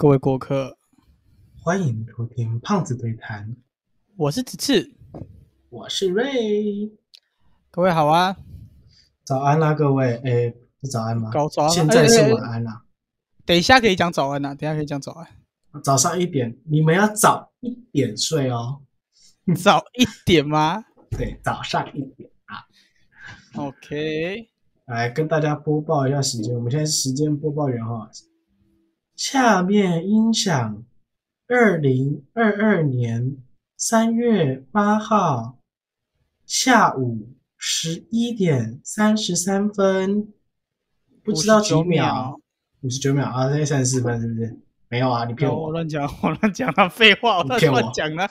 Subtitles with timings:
[0.00, 0.78] 各位过客，
[1.60, 3.56] 欢迎收听胖子对谈，
[4.14, 4.92] 我是子次，
[5.70, 6.88] 我是瑞。
[7.68, 8.36] 各位好啊，
[9.24, 11.32] 早安啦，各位，哎，是早安吗？
[11.32, 12.84] 高早安，现在是晚安啦。
[13.44, 15.26] 等一下可以讲早安呐，等一下可以讲早安。
[15.82, 18.80] 早上一点，你们要早一点睡哦。
[19.60, 20.84] 早一点吗？
[21.10, 22.62] 对，早上一点啊。
[23.56, 24.48] OK，
[24.86, 28.08] 来跟大家播报一下时间，我们现在时间播报员哈，
[29.18, 30.84] 下面音响
[31.48, 33.36] 二零二二年
[33.76, 35.58] 三月八号
[36.46, 40.32] 下午十一点三十三分，
[41.24, 42.40] 不知道几59秒秒，
[42.82, 44.56] 五十九秒啊，现在三十四分是不是？
[44.88, 47.60] 没有啊，你骗我，我乱讲，我乱讲了，废话，我乱
[47.92, 48.30] 讲了，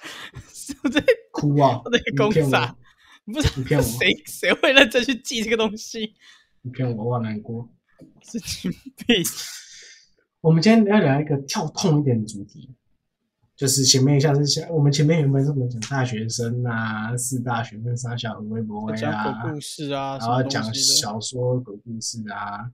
[0.54, 1.04] 是 不是？
[1.34, 1.82] 哭啊！
[1.84, 2.74] 我在你骗我公傻，
[3.26, 6.14] 不是你骗我谁谁会认真去记这个东西？
[6.62, 7.68] 你骗我，我好难过。
[8.22, 8.72] 神经
[9.06, 9.22] 病！
[10.48, 12.74] 我们今天要聊一个跳痛一点的主题，
[13.54, 22.72] 就是前面像是像我们前面原本是我们讲大学生啊，四大学生、三小微博讲啊，鬼故事啊，然后讲小说、鬼故事啊。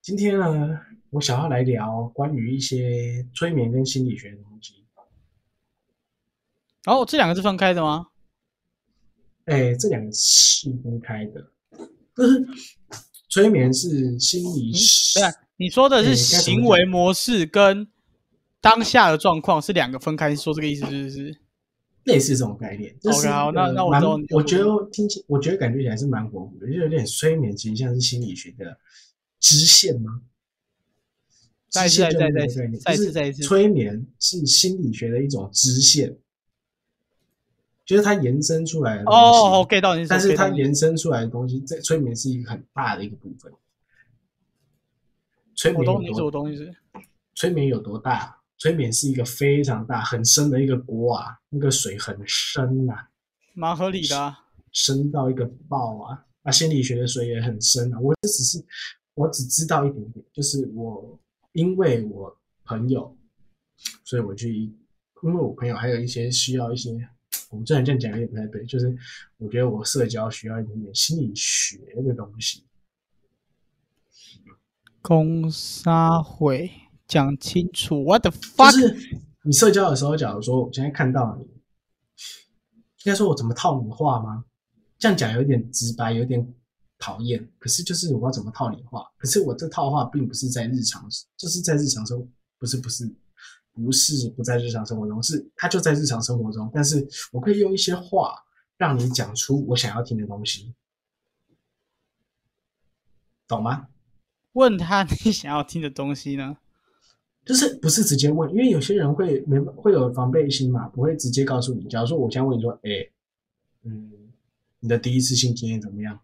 [0.00, 0.76] 今天呢，
[1.10, 4.84] 我想要来聊关于一些催眠跟心理学的东西。
[6.82, 8.08] 然后这两个是分开的吗？
[9.44, 11.48] 哎，这两个是分开的，
[12.16, 12.44] 就是
[13.28, 17.86] 催眠是心理师，对啊，你说的是行为模式跟
[18.60, 21.38] 当下的状况是两个分开，说这个意思是不是？
[22.02, 22.92] 类似这种概念。
[23.00, 28.76] 就是 OK，好那那我知道我觉得听起，我觉得感觉起来是蛮模糊的，就有点催眠，其实像是心理学的
[29.38, 30.22] 支线吗？
[31.68, 32.18] 再一次支线
[32.80, 36.16] 再再就是催眠是心理学的一种支线，
[37.86, 39.18] 就是它延伸出来的东西。
[39.20, 43.52] 哦，OK 到你，但是它 get 延伸出来的东西，在催眠是一个很大的一个部分。
[45.62, 46.74] 催眠有多我懂意思。
[47.36, 48.36] 催眠有多大？
[48.58, 53.06] 催眠是一个非常大、很深的一个锅啊，那个水很深呐、
[53.54, 54.40] 蛮合理的啊。
[54.72, 56.24] 深到一个爆啊！
[56.42, 58.00] 啊，心理学的水也很深啊。
[58.00, 58.64] 我只是
[59.14, 61.16] 我只知道一点点，就是我
[61.52, 63.16] 因为我朋友，
[64.02, 64.52] 所以我去，
[65.22, 66.90] 因为我朋友还有一些需要一些，
[67.50, 68.96] 我们这样这样讲有点不太对，就是
[69.38, 72.64] 我觉得我社交需要一点点心理学的东西。
[75.02, 76.70] 攻杀会
[77.06, 78.70] 讲清楚，What the 就 fuck？
[78.70, 81.52] 是你社交的时候，假如说我今天看到你，应
[83.04, 84.44] 该说我怎么套你话吗？
[84.98, 86.54] 这样讲有点直白，有点
[86.96, 87.50] 讨厌。
[87.58, 89.04] 可是就是我要怎么套你话？
[89.18, 91.04] 可是我这套话并不是在日常，
[91.36, 92.24] 就是在日常生，
[92.58, 93.12] 不是不是
[93.72, 96.70] 不是不在日常生活中，是它就在日常生活中。
[96.72, 98.38] 但是我可以用一些话
[98.76, 100.72] 让你讲出我想要听的东西，
[103.48, 103.88] 懂吗？
[104.52, 106.56] 问他你想要听的东西呢？
[107.44, 111.88] 就是不是直接问，因为有些人会没会有防备心嘛，不会直接告诉你。
[111.88, 112.90] 假如说我现在问你说，哎、
[113.84, 114.12] 嗯，
[114.78, 116.20] 你的第一次性经验怎么样？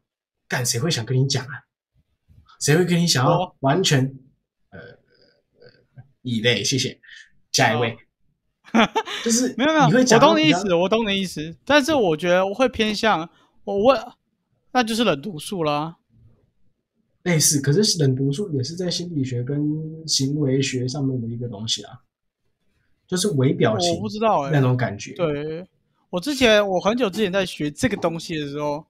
[0.46, 1.64] 干谁会想跟你讲啊？
[2.60, 4.04] 谁会跟你想要完全
[4.70, 6.62] 呃呃以类？
[6.62, 7.00] 谢谢，
[7.50, 7.96] 下一位，
[9.24, 11.56] 就是没 有没有，我懂你意思，我懂你意思。
[11.64, 13.28] 但是我觉得我会偏向
[13.64, 14.00] 我问，
[14.72, 15.96] 那就是冷读术啦。
[17.28, 19.60] 类似，可是冷读术也是在心理学跟
[20.06, 22.00] 行为学上面的一个东西啊，
[23.06, 25.14] 就是微表情我不知道哎、那种感觉。
[25.14, 25.66] 对
[26.08, 28.82] 我之前，我很久之前在学这个东西的时候，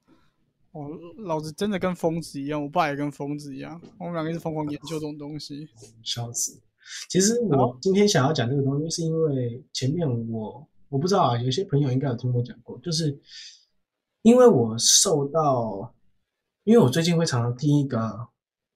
[0.71, 0.88] 我
[1.25, 5.66] 老子真的跟疯子一样，我爸也跟疯子一样，我们两个一直疯狂研究这种东西。
[6.05, 6.60] 笑死！
[7.10, 13.19] 其实我今天想要讲这个东西，是因为前面我我不知道啊，有些朋友应该有听我讲过，就是
[14.22, 15.93] 因为我受到，
[16.69, 18.29] 因为我最近会常常听一个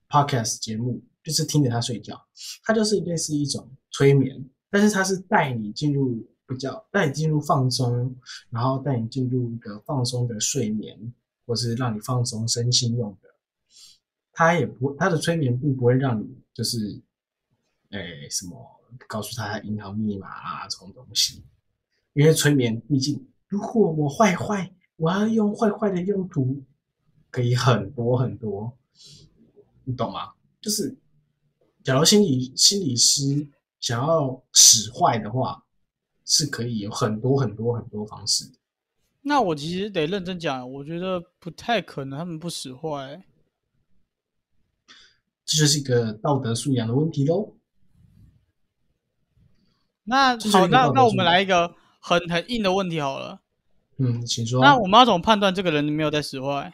[0.09, 2.19] podcast 节目，就是听着他睡觉，
[2.65, 8.17] 它就是类似一种催眠，但是它是带你进入比较带你进入放松，
[8.49, 11.13] 然后带你进入一个放松的睡眠，
[11.45, 13.29] 或是让你放松身心用的。
[14.33, 16.99] 它也不，它的催眠并不会让你就是，
[17.91, 18.57] 诶、什么
[19.07, 21.45] 告诉他银行密码啊这种东西，
[22.15, 26.65] 因为催眠毕竟，如果我坏坏，我要用坏坏的用途，
[27.33, 28.77] 可以很多很多，
[29.85, 30.35] 你懂吗？
[30.61, 30.97] 就是，
[31.83, 33.49] 假如心理心理师
[33.81, 35.65] 想要使坏的话，
[36.25, 38.53] 是可以有很多很多很多方式。
[39.23, 43.25] 那我其实得认真讲，我觉得不太可能他们不使坏。
[45.45, 47.57] 这就是一个道德素养的问题喽。
[50.05, 53.41] 那好，那那我们来一个很很硬的问题好了。
[53.97, 54.61] 嗯，请说。
[54.61, 56.73] 那我们要怎么判断这个人没有在使坏？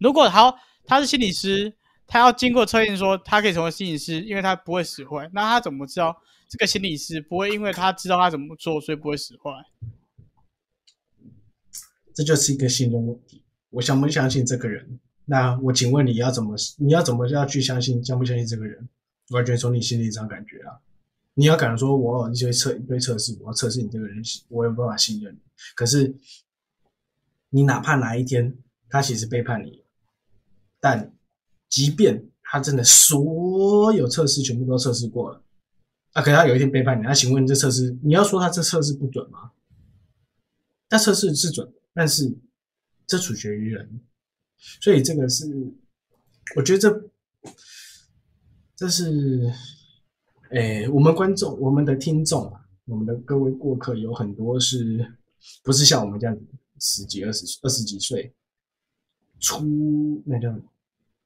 [0.00, 1.72] 如果好，他是心理师，
[2.06, 5.30] 他要经过测验说他可以成为心理师，因为他不会使坏。
[5.32, 6.16] 那他怎么知道
[6.48, 9.50] 这个心理师不会因为他知道他怎么做，所以不会使坏？
[12.12, 13.44] 这就是一个信任问题。
[13.70, 14.98] 我相不相信这个人？
[15.26, 16.56] 那我请问你要怎么？
[16.78, 18.04] 你要怎么要去相信？
[18.04, 18.88] 相不相信这个人？
[19.28, 20.80] 完全从你心理上感觉啊。
[21.34, 25.38] 你要敢说，我有一些测一堆测试，我要测试你这个人，我有办法信任你。
[25.76, 26.12] 可是，
[27.50, 28.58] 你哪怕哪一天
[28.88, 29.84] 他其实背叛你，
[30.80, 31.14] 但
[31.68, 35.42] 即便他真的所有测试全部都测试过了，
[36.12, 39.52] 啊，可是他有一天背叛你，那请问这测试，你要说他这测试不准吗？
[40.88, 42.36] 他测试是准，但是
[43.06, 44.00] 这取决于人，
[44.80, 45.46] 所以这个是，
[46.56, 47.10] 我觉得这
[48.74, 49.52] 这是。
[50.52, 52.52] 诶，我们观众、我们的听众，
[52.86, 55.14] 我们的各位过客有很多是，
[55.62, 56.44] 不是像我们这样子
[56.80, 58.34] 十几、二十、二十几岁，
[59.40, 60.52] 出那叫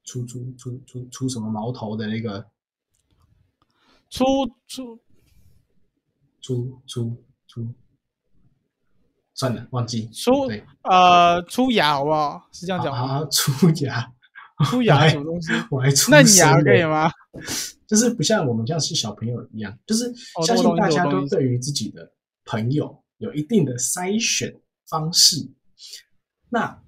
[0.03, 2.45] 出出出出出什么矛头的那个，
[4.09, 4.23] 出
[4.67, 4.99] 出
[6.41, 7.67] 出出出，
[9.33, 10.31] 算了，忘记出
[10.83, 12.47] 呃出牙好不好？
[12.51, 13.25] 是这样讲吗？
[13.31, 14.11] 出牙。
[14.69, 15.51] 出牙什么东西？
[15.69, 17.11] 我还出嫩牙可以吗？
[17.85, 20.05] 就是不像我们这样是小朋友一样，就是
[20.45, 22.09] 相信大家都对于自己的
[22.45, 24.57] 朋友有一定的筛选
[24.87, 25.51] 方式。
[26.47, 26.81] 那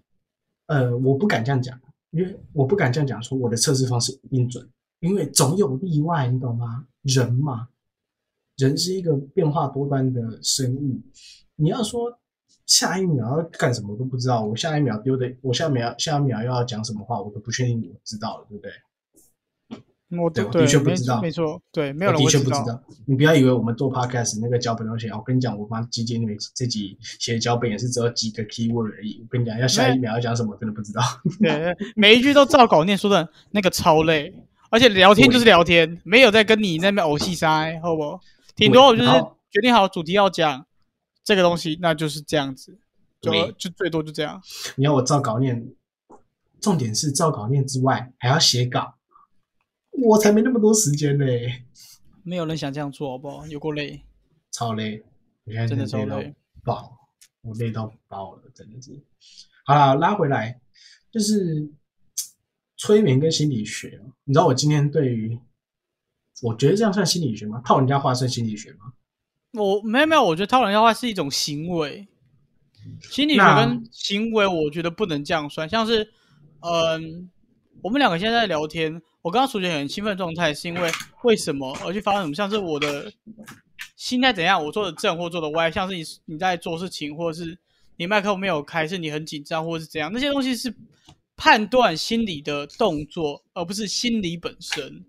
[0.68, 1.78] 呃，我不敢这样讲，
[2.12, 4.66] 因为我不敢这样讲，说我的测试方式一定准，
[5.00, 6.88] 因为总有例外，你懂吗？
[7.02, 7.70] 人嘛，
[8.56, 11.02] 人是一个变化多端的生物，
[11.56, 12.20] 你要说。
[12.66, 18.70] 下一秒要干什么都不知道，我下一秒丢的，我下一秒下一秒又要讲什么话，我都不确定我知道了，对不对？
[20.10, 22.82] 我对，的确不知道，没错，对，没有的确不知道。
[23.06, 29.20] 你不要以为我们做 podcast 那个脚本东西，我跟你讲，我妈基金每这集写的脚本也是只有几个 keyword 而已。
[29.22, 31.02] 我跟你讲，要下一秒要讲什么，真的不知道。
[31.42, 34.34] 对，每一句都照稿念，说的那个超累，
[34.70, 38.20] 而且聊天就是聊天，没有在跟你那边偶戏塞，好不？
[38.56, 39.12] 挺多，我就是
[39.52, 40.66] 决定好主题要讲。
[41.24, 42.80] 这个东西那就是这样子，
[43.20, 44.42] 就就最多就这样。
[44.78, 45.62] 你要我照稿念，
[46.62, 48.96] 重点是照稿念之外还要写稿，
[50.04, 51.64] 我才没那么多时间嘞。
[52.24, 53.48] 没有人想这样做，好不好？
[53.48, 54.02] 有够累，
[54.52, 55.04] 超累，
[55.46, 56.98] 我现在真的超累，爆，
[57.42, 59.02] 我累到爆了，真的是。
[59.66, 60.60] 好了，拉回来，
[61.12, 61.70] 就是
[62.76, 64.02] 催眠跟心理学。
[64.26, 65.40] 你知道我今天对于，
[66.42, 67.62] 我觉得这样算心理学吗？
[67.64, 68.94] 套人家话算心理学吗？
[69.54, 72.08] 我没有没有，我觉得套人家话是一种行为，
[73.10, 75.68] 心理学跟行为，我觉得不能这样算。
[75.68, 76.12] 像是，
[76.60, 77.32] 嗯，
[77.82, 80.90] 我们两个现在在聊天，我刚刚处于很兴奋状态，是因为
[81.24, 82.34] 为什么而去发生什么？
[82.34, 83.12] 像是我的
[83.98, 87.58] 心态怎样，我做的正或做的歪，像是你你在做事情，或者是
[87.98, 90.10] 你麦克风没有开，是你很紧张，或者是怎样？
[90.14, 90.74] 那些东西是
[91.36, 95.04] 判断心理的动作，而不是心理本身。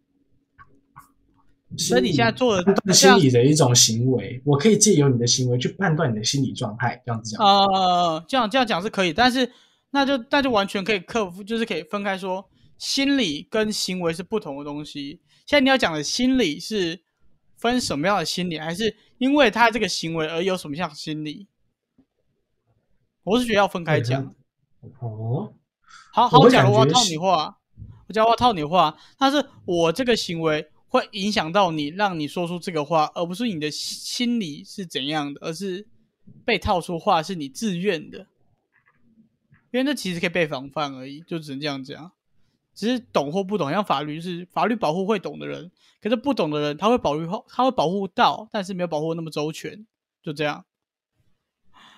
[1.77, 7.47] 所以你现在做的心理的一种行为，我可以借由你的行为去判断你的心理状态，这样子讲。
[7.47, 9.49] 呃，这样这样讲是可以，但是
[9.93, 12.45] 那就那就完全可以克服，就是可以分开说，
[12.79, 15.21] 心理跟行为是不同的东西。
[15.45, 17.03] 现在你要讲的心理是
[17.57, 21.49] 分什么样的心理，还是因为他这个行为而有什么样的心理？
[23.25, 24.35] 我是觉得要分开讲。
[25.01, 25.53] 哦，
[26.13, 27.59] 好好讲，我套你话，
[28.07, 30.71] 我讲我套你话，但是我这个行为。
[30.91, 35.87] 会影响到你，让你说出这个话，而不是你的心理是怎样的，而是
[36.47, 38.27] 被套出话是你自愿的。
[39.71, 42.11] 因为这其实可以被防范而已，就只能这样讲。
[42.79, 45.69] 只是懂或不懂，像法律是法律保护会懂的人，
[46.01, 49.85] 可是不懂的人他会保护，他会保护到，但是没有保护那么周全，
[50.23, 50.65] 就这样。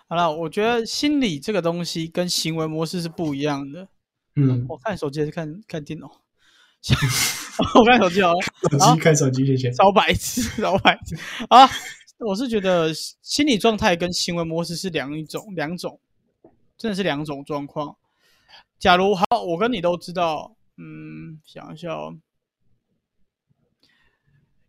[0.09, 3.89] 好了，我觉得心理这个东西跟行为模式是不一样的。
[4.37, 6.11] 嗯，我看手机还是看看电脑？
[7.77, 8.33] 我看手机哦，
[8.73, 9.71] 手机看手机，谢谢。
[9.73, 11.15] 超白痴，超白痴
[11.51, 11.69] 啊！
[12.21, 16.01] 我是觉得心理状态跟行为模式是两一种，两种，
[16.79, 17.95] 真的是两种状况。
[18.79, 22.19] 假如好，我跟你都知道，嗯，想一下哦，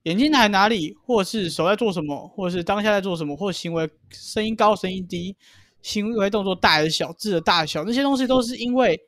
[0.03, 5.37] 眼睛在哪里，或是手在做什么，或是当下在做什么，或行为声音高声音低，
[5.81, 8.99] 行为动作大还是小，字的大小，那些东西都是因为。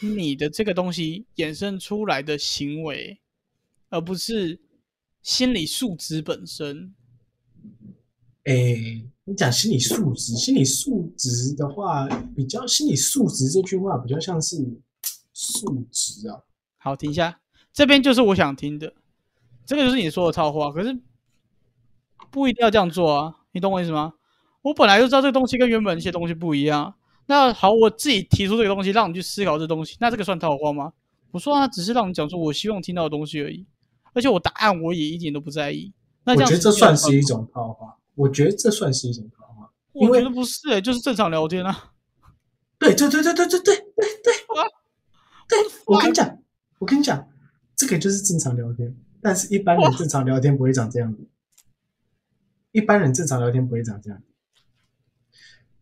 [0.00, 3.20] 你的这个东西衍生出来的行为，
[3.88, 4.58] 而不是
[5.22, 6.92] 心理素质本身。
[8.42, 8.52] 哎，
[9.22, 14.56] 你讲心理素质，心理素质的话，比较心理素质这句话比较像是
[15.42, 16.40] 素质啊。
[16.78, 17.40] 好，停一下，
[17.72, 18.94] 这边就是我想听的，
[19.66, 20.96] 这个就是你说的套话，可是
[22.30, 24.14] 不一定要这样做啊，你懂我意思吗？
[24.62, 26.94] 我本来就知道这个东西跟原本一些东西不一样。
[27.26, 30.92] 那好，我自己提出这个东西，让你去思考这东西，那这个算套话吗？
[31.32, 33.66] 我说啊，只是让你讲出我希望听到的东西而已，
[34.12, 35.92] 而且我答案我也一点都不在意。
[36.24, 39.72] 那我觉得这算是一种套话，我觉得这算是一种套话。
[39.92, 41.92] 我觉得不是哎，就是正常聊天啊。
[42.78, 44.34] 对对对对对对对对对，对，
[45.86, 46.38] 我跟你讲，
[46.78, 47.28] 我跟你讲，
[47.76, 51.26] 这个就是正常聊天，但是一般人正常聊天不会长这样子。
[52.72, 54.22] 一般人正常聊天不会长这样，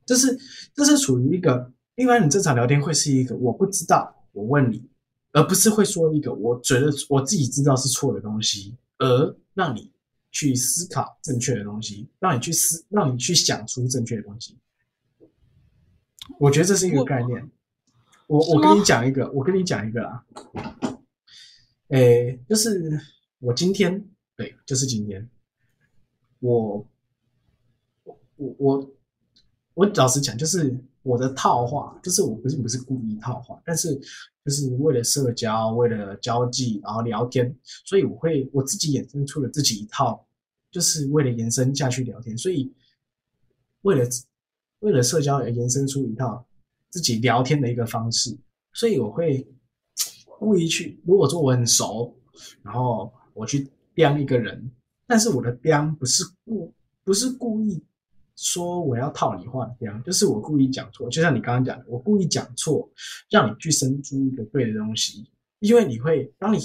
[0.04, 0.36] 这是
[0.74, 4.88] 这是处于一个一般人正常聊天会是一个我不知道，我问你，
[5.32, 9.92] 而不是会说一个我觉得我自己知道是错的东西，而让你
[10.32, 14.58] 去思考正确的东西，让你去思，让你去想出正确的东西。
[16.40, 17.48] 我觉得这是一个概念。
[18.30, 20.24] 我我跟你讲一个，我跟你讲一个啊。
[21.88, 22.96] 诶，就是
[23.40, 25.28] 我今天，对，就是今天。
[26.38, 26.86] 我
[28.36, 28.90] 我我
[29.74, 34.00] 我老实讲，就是我的套话，就是我不是不是故意套话，但是
[34.44, 37.52] 就是为了社交，为了交际，然后聊天，
[37.84, 40.24] 所以我会我自己衍生出了自己一套，
[40.70, 42.72] 就是为了延伸下去聊天，所以
[43.82, 44.08] 为了
[44.78, 46.46] 为了社交而延伸出一套
[46.90, 48.36] 自己聊天的一个方式，
[48.72, 49.46] 所以我会
[50.38, 52.14] 故意去，如果说我很熟，
[52.62, 54.70] 然后我去刁一个人。
[55.06, 57.82] 但是我的刁不是故不是故意
[58.36, 62.88] 说我要套你话的刁，就是我故意讲错，就像你刚刚讲的，我故意讲错，
[63.28, 65.28] 让你去生出一个对的东西。
[65.58, 66.58] 因为你会当你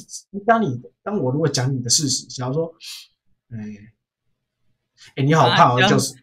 [0.45, 2.73] 当你当我如果讲你的事实，假如说，
[3.49, 3.57] 哎
[5.15, 6.13] 哎你好胖哦，九十，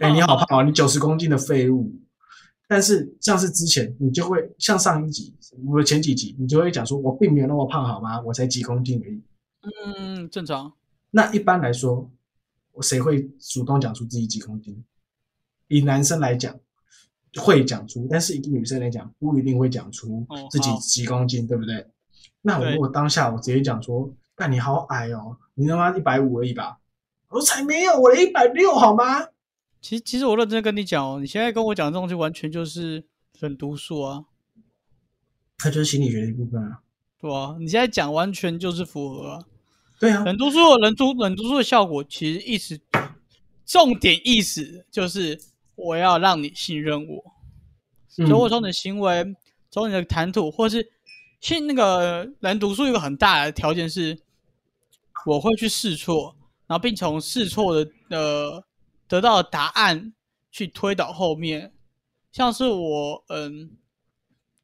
[0.00, 1.90] 哎你好胖哦，你九十公斤的废物。
[2.68, 5.34] 但是像是之前你就会像上一集
[5.66, 8.20] 我前几集你就会讲说，我并没有那么胖好吗？
[8.20, 9.22] 我才几公斤而已。
[9.62, 10.72] 嗯，正常。
[11.10, 12.10] 那一般来说，
[12.82, 14.84] 谁会主动讲出自己几公斤？
[15.68, 16.54] 以男生来讲，
[17.40, 21.86] 会讲出；但是以女生来讲，不一定会讲出自己几公斤，对不对？
[22.42, 26.78] 那我如果当下我直接讲说：“但你好矮哦，你他妈一百五而已吧？”
[27.30, 29.26] 我才没有，我一百六好吗？
[29.80, 33.04] 其实，其实我认真跟你讲哦，你现在跟我讲这东西，完全就是
[33.40, 34.24] 很毒素啊！
[35.56, 36.80] 它就是心理学的一部分啊。
[37.20, 39.44] 对啊，你现在讲完全就是符合啊。
[40.00, 42.80] 对啊，冷读书的冷读冷读书的效果，其实意思
[43.66, 45.40] 重点意思就是
[45.74, 47.24] 我要让你信任我，
[48.08, 49.34] 所以我从你的行为，
[49.70, 50.88] 从你的谈吐，或是
[51.40, 54.18] 信那个冷读书一个很大的条件是，
[55.26, 58.64] 我会去试错，然后并从试错的呃
[59.08, 60.12] 得到的答案
[60.50, 61.72] 去推导后面，
[62.30, 63.70] 像是我嗯，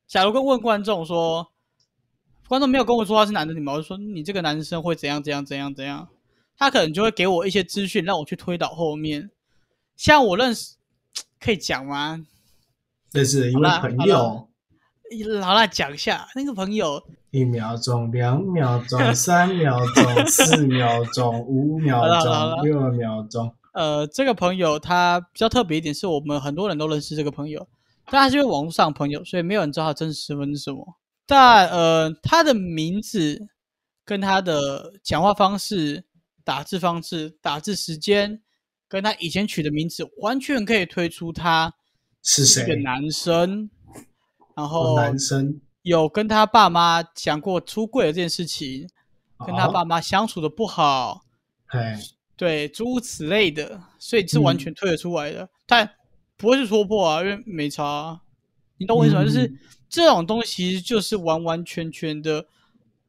[0.06, 1.50] 假如跟问观众说。
[2.46, 6.06] 观众没有跟我说他是男的女的，我就说你这个男生会怎样怎样怎样怎样，
[6.58, 9.30] 他可能就会给我一些资讯，让我去推导后面。
[9.96, 10.74] 像我认识，
[11.40, 12.22] 可以讲吗？
[13.12, 14.46] 认识一位朋友，
[15.42, 17.02] 好了，讲一下那个朋友。
[17.30, 23.54] 一秒钟，两秒钟，三秒钟，四秒钟，五秒钟，六秒钟。
[23.74, 27.68] 呃，这个朋友他比较特别一点，是我们很多人都认识这个朋友，
[28.06, 30.96] 但他是因为网络上朋友，所以没有人知道他真实身份是什么。
[31.26, 33.48] 但呃，他的名字
[34.04, 36.04] 跟他的讲话方式、
[36.44, 38.40] 打字方式、打字时间，
[38.88, 41.74] 跟他以前取的名字，完全可以推出他
[42.22, 42.62] 是谁？
[42.62, 43.70] 一个男生。
[44.56, 48.88] 然后男生有跟他爸妈讲过出柜的这件事情，
[49.44, 51.24] 跟他爸妈相处的不好，
[51.66, 51.98] 哎，
[52.36, 55.48] 对，诸如此类的，所以是完全推得出来的。
[55.66, 55.88] 但
[56.36, 58.20] 不会是戳破啊，因为没差。
[58.76, 59.24] 你懂我意思吗？
[59.24, 59.52] 就是
[59.88, 62.46] 这种东西，就是完完全全的，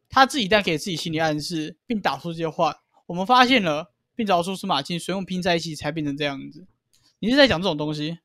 [0.09, 2.83] 他自己在给自己心理暗示，并打出这些话。
[3.07, 6.65] 我们发现了，并找出是马竞，所以用拼在一起才变成这样子。
[7.19, 8.19] 你是在讲这种东西？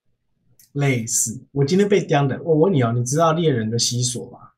[0.73, 1.47] 类似。
[1.52, 2.40] 我今天被刁的。
[2.42, 4.50] 我问你哦，你知道猎人的西索吗？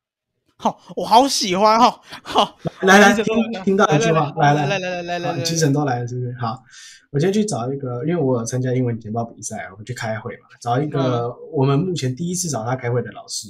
[0.63, 2.01] 好，我好喜欢哈。
[2.23, 3.25] 好，来来听
[3.65, 6.33] 听到一句话，来来来来来来来，精神都来了，是不是？
[6.39, 6.63] 好。
[7.11, 13.49] 我先去找一个，因为我有参加英文简报比赛，我们去开会嘛，找一个我们目前第一次找他开会的老师。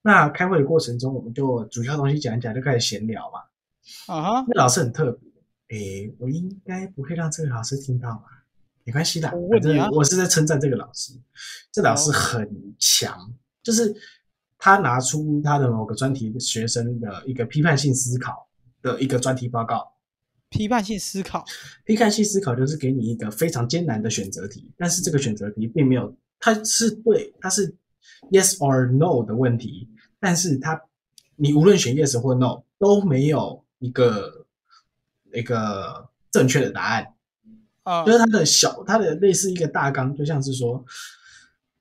[0.00, 4.14] 那开会的过程中，我们就主要东西讲一讲，就开始闲聊嘛。
[4.14, 5.12] 啊哈，那老师很特
[5.68, 8.24] 别，诶，我应该不会让这个老师听到吧？
[8.84, 11.12] 没关系的，反正我是在称赞这个老师。
[11.70, 13.30] 这老师很强，
[13.62, 13.94] 就是
[14.64, 18.46] 他拿出他的某个专题学生的一个批判性思考
[18.80, 19.92] 的一个专题报告。
[20.50, 21.44] 批判性思考，
[21.84, 27.74] 批判性思考就是给你一个非常艰难的选择题，但是这个选择题并没有，它是对，它是
[28.30, 29.88] yes or no 的问题，
[30.20, 30.80] 但是它
[31.34, 34.46] 你无论选 yes 或 no 都没有一个
[35.32, 37.12] 一个正确的答案。
[37.82, 40.84] 啊，就是它的小，它的类似一个大纲，就像是说，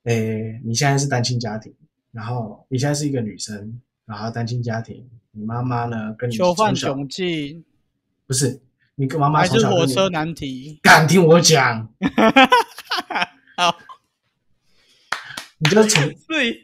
[0.06, 1.72] 诶，你现在是单亲家庭，
[2.12, 7.64] 然后你现在是一个女生，然后单亲家庭，你妈妈呢跟你囚犯从小窘境，
[8.28, 8.60] 不是
[8.96, 10.80] 你跟妈妈还是火车难题？
[10.84, 11.88] 敢听我讲，
[13.56, 13.78] 好，
[15.60, 16.62] 你就从 对，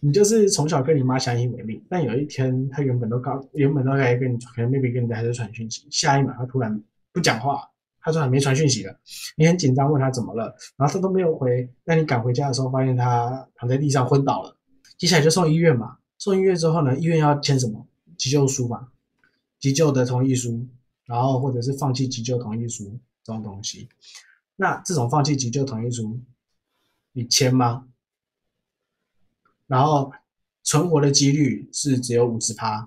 [0.00, 7.68] 你就是从小跟你妈相依为命，但有一天她原本都告原本都该跟你可能 maybe 跟你的孩子传讯息，下一秒她突然不讲话，
[8.04, 8.94] 他说还没传讯息了，
[9.34, 14.54] 你很紧张问他怎么了，然后他都没有回，那你赶回家的时候发现他躺在地上昏倒了，
[14.98, 17.86] 接下来就送医院嘛，送医院之后呢，医院要签什么
[18.18, 18.88] 急救书嘛，
[19.58, 20.68] 急救的同意书，
[21.06, 23.88] 然后或者是放弃急救同意书这种东西，
[24.56, 26.20] 那这种放弃急救同意书，
[27.12, 27.88] 你签吗？
[29.66, 30.12] 然后
[30.62, 32.86] 存活的几率是只有五十趴，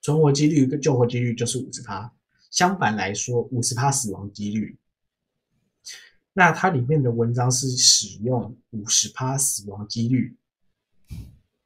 [0.00, 2.12] 存活几率跟救活几率就是五十趴。
[2.54, 4.78] 相反来说，五十趴死亡几率。
[6.34, 10.36] 那它里面的文章是使用五十趴死亡几率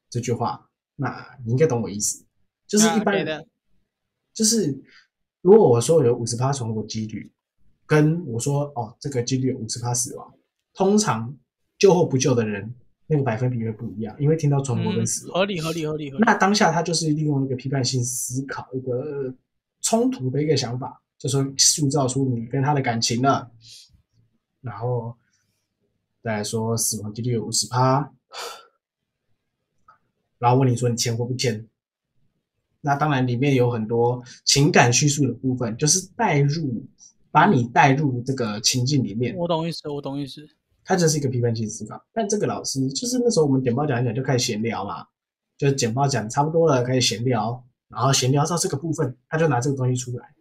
[0.09, 2.25] 这句话，那你应该懂我意思，
[2.67, 3.23] 就是一般
[4.33, 4.83] 就是
[5.43, 7.31] 如果我说有五十趴存活几率，
[7.85, 10.35] 跟我说哦这个几率有五十趴死亡，
[10.73, 11.37] 通常
[11.77, 12.75] 救或不救的人
[13.07, 15.41] 那个百分比会不一样，因为听到存活跟嗯死，亡。
[15.41, 16.25] 合理合理合理合理。
[16.25, 19.35] 那当下他就是利用一个批判性思考，一个
[19.89, 23.51] 冲突的一个想法，就说塑造出你跟他的感情了，
[24.61, 25.17] 然后
[26.23, 28.13] 再来说死亡几率有五十趴，
[30.39, 31.67] 然后问你说你签或不签？
[32.83, 36.85] 那当然里面有很多情感叙述的部分，就是带入，
[37.31, 39.35] 把你带入这个情境里面。
[39.37, 40.47] 我懂意思，我懂意思。
[40.85, 42.05] 他这是一个批判性思考。
[42.13, 45.07] 但这个老师就是那时候我们简报讲一讲就开始闲聊嘛，
[45.57, 50.35] 就是简报讲差不多了，开始闲聊，然后闲聊到这个部分，他就拿这个东西出来。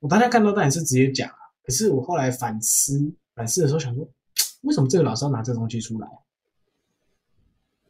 [0.00, 4.08] 我当下看到当然是直接讲啊，可是我后来反思反思的时候想说，
[4.62, 6.08] 为什么这个老师要拿这个东西出来？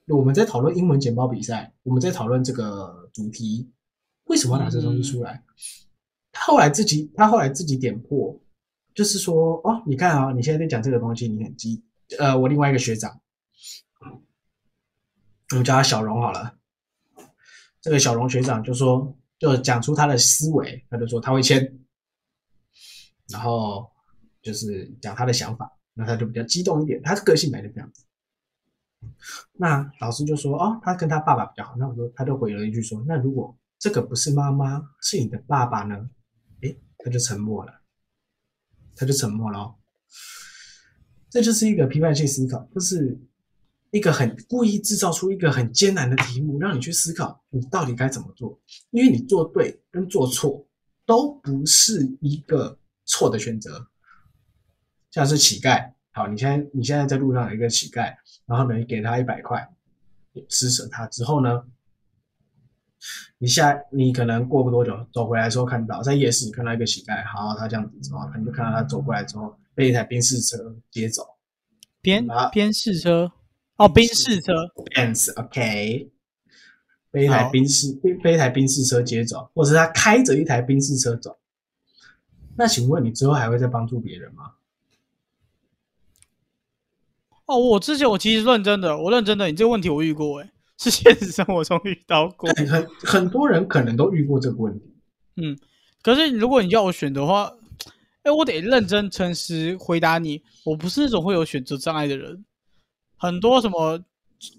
[0.06, 3.68] 我们在讨论英文简报比赛，我们在讨论这个主题，
[4.24, 5.42] 为什么要拿这个东西出来？
[6.30, 8.38] 他后来自己，他后来自己点破，
[8.94, 11.82] 就是说，哦，你看啊、你现在在讲这个东西，你很激，
[12.18, 13.20] 呃，我另外一个学长，
[15.50, 16.55] 我们叫他小荣好了。
[17.86, 21.78] 这个小龙学长就说，就讲出他的思维，他就说他会签，
[23.28, 23.88] 然后
[24.42, 28.04] 就是讲他的想法，那他就比较激动一点，他的个性本来就这样子。
[29.52, 36.10] 那老师就说，哦，他跟他爸爸比较好，那我说他就回了一句说，那如果这个不是妈妈，是你的爸爸呢？
[36.62, 37.82] 诶，他就沉默了，
[38.96, 39.76] 他就沉默了、哦。
[41.30, 43.16] 这就是一个批判性思考，就是
[43.90, 48.58] 一个很故意制造出一个很艰难的题目，让你去思考你到底该怎么做。
[48.90, 50.66] 因为你做对跟做错
[51.04, 53.88] 都不是一个错的选择。
[55.10, 59.66] 像是乞丐，好，你现在你现在在路上有一个乞丐，然后呢，你给他一百块，
[60.32, 61.64] 你施舍他之后呢，
[63.38, 71.26] 你下你可能过不多久走回来的时候看到在夜市看到一个乞丐，好，他这样子之后，你就看到他走过来之后被一台宾士车接走
[72.02, 73.32] 边啊边试车，
[73.76, 74.52] 哦，宾士车
[74.94, 76.10] ，，Benz OK，
[77.10, 81.36] 被一台好宾士被被一台宾士车接走，或者是他开着一台宾士车走，
[82.56, 84.52] 那请问你之后还会再帮助别人吗？
[87.44, 92.50] 哦，我之前我其实认真的，我认真的，你这个问题我遇过，哎，是现实生活中遇到过。
[92.54, 94.94] 很很很多人可能都遇过这个问题。
[95.36, 95.56] 嗯
[96.02, 97.52] 可是如果你要我选的话，
[98.22, 102.44] 哎，我得认真诚实回答你，我不是那种会有选择障碍的人。
[103.16, 103.98] 很多什么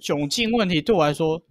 [0.02, 1.42] 窘境问题对我来说，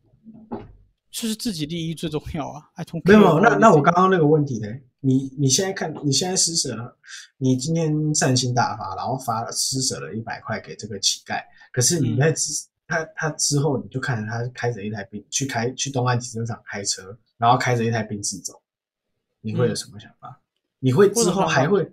[1.11, 2.69] 就是自己利益最重要啊。
[2.75, 4.69] I don't 没有，那那我刚刚那个问题呢？
[5.01, 6.97] 你你现在看，你现在施舍了，
[7.37, 11.41] 你今天善心大发，然后发施舍了一百块给这个乞丐，
[11.73, 18.61] 可是你嗯在之、他他之后，你就看着他开着一台宾去开去东岸停车场开车，然后开着一台宾士走，
[19.41, 20.41] 你会有什么想法？
[20.81, 21.89] 你会之后还会，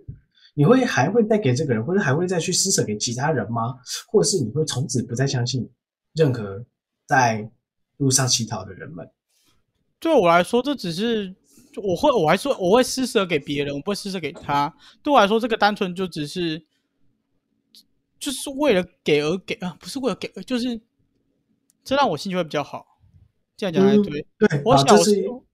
[0.54, 3.74] 你会还会再给这个人，或者还会再去施舍给其他人吗？
[4.08, 5.68] 或者是你会从此不再相信
[6.14, 6.64] 任何
[7.06, 7.50] 在
[7.96, 9.10] 路上乞讨的人们？
[9.98, 11.34] 对我来说，这只是
[11.76, 14.72] 我会，我还说我会施舍给别人，我不会施舍给他。
[15.02, 16.64] 对我来说，这个单纯就只是，
[18.18, 20.80] 就是为了给而给啊，不是为了给，就是
[21.82, 22.86] 这让我心情会比较好。
[23.56, 24.26] 这样讲才嗯对。
[24.38, 25.44] 对，我小时候，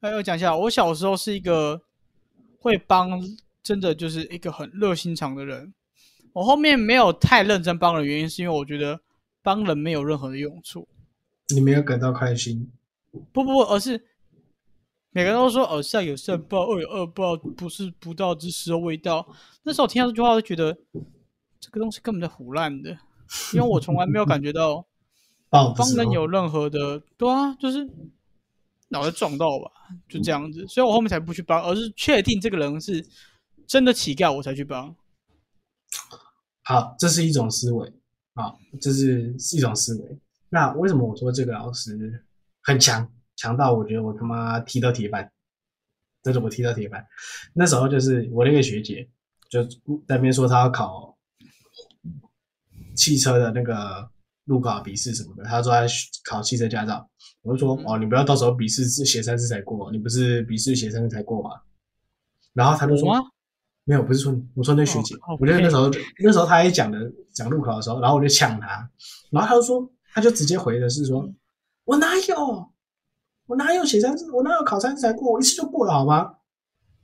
[0.00, 1.80] 哎，我讲一下，我小时候是一个
[2.58, 3.20] 会帮，
[3.62, 5.72] 真的就是一个很热心肠的人。
[6.32, 9.00] 我后面没有太认真帮人，原因是因为我觉得
[9.42, 10.86] 帮人没有任何的用处。
[11.54, 12.70] 你没有感到开心。
[13.32, 14.00] 不不不，而是
[15.10, 19.26] 每个人都说“哦善有善报，恶有恶报，不是不到之时候未到”。
[19.64, 20.76] 那时候我听到这句话，就觉得
[21.58, 22.90] 这个东西根本在胡乱的，
[23.54, 24.86] 因为我从来没有感觉到
[25.50, 27.88] 帮人有任何的，对啊，就是
[28.88, 29.70] 脑袋撞到吧，
[30.08, 33.04] 就这样子，所以我后面才不去帮，而是确定这个人是
[33.68, 34.96] 真的乞丐，我才去帮。
[36.64, 37.92] 好，这是一种思维，
[38.34, 40.18] 好，这是是一种思维。
[40.48, 42.24] 那为什么我说这个老师
[42.62, 45.30] 很强，强到我觉得我他妈踢到铁板，
[46.22, 47.06] 真的我踢到铁板。
[47.52, 49.06] 那时候就是我那个学姐
[49.50, 51.14] 就在那边说她要考
[52.96, 54.10] 汽车的那个
[54.44, 55.82] 路考笔试什么的，她说她
[56.24, 57.06] 考汽车驾照，
[57.42, 61.60] 我就说哦，你不要到时候笔试写三次才过，你不是笔试写三次才过吗？
[62.54, 63.14] 然后她就说。
[63.88, 65.90] 没有，不是说你，我说那学姐，我觉得那时候
[66.22, 68.66] 那时候他一讲的讲路考的时候，然后我就呛他，
[69.30, 71.26] 然后他就说，他就直接回的是说，
[71.84, 72.70] 我哪有，
[73.46, 76.34] 我哪有写三次，我哪有考三次才过，我一次就过了好吗？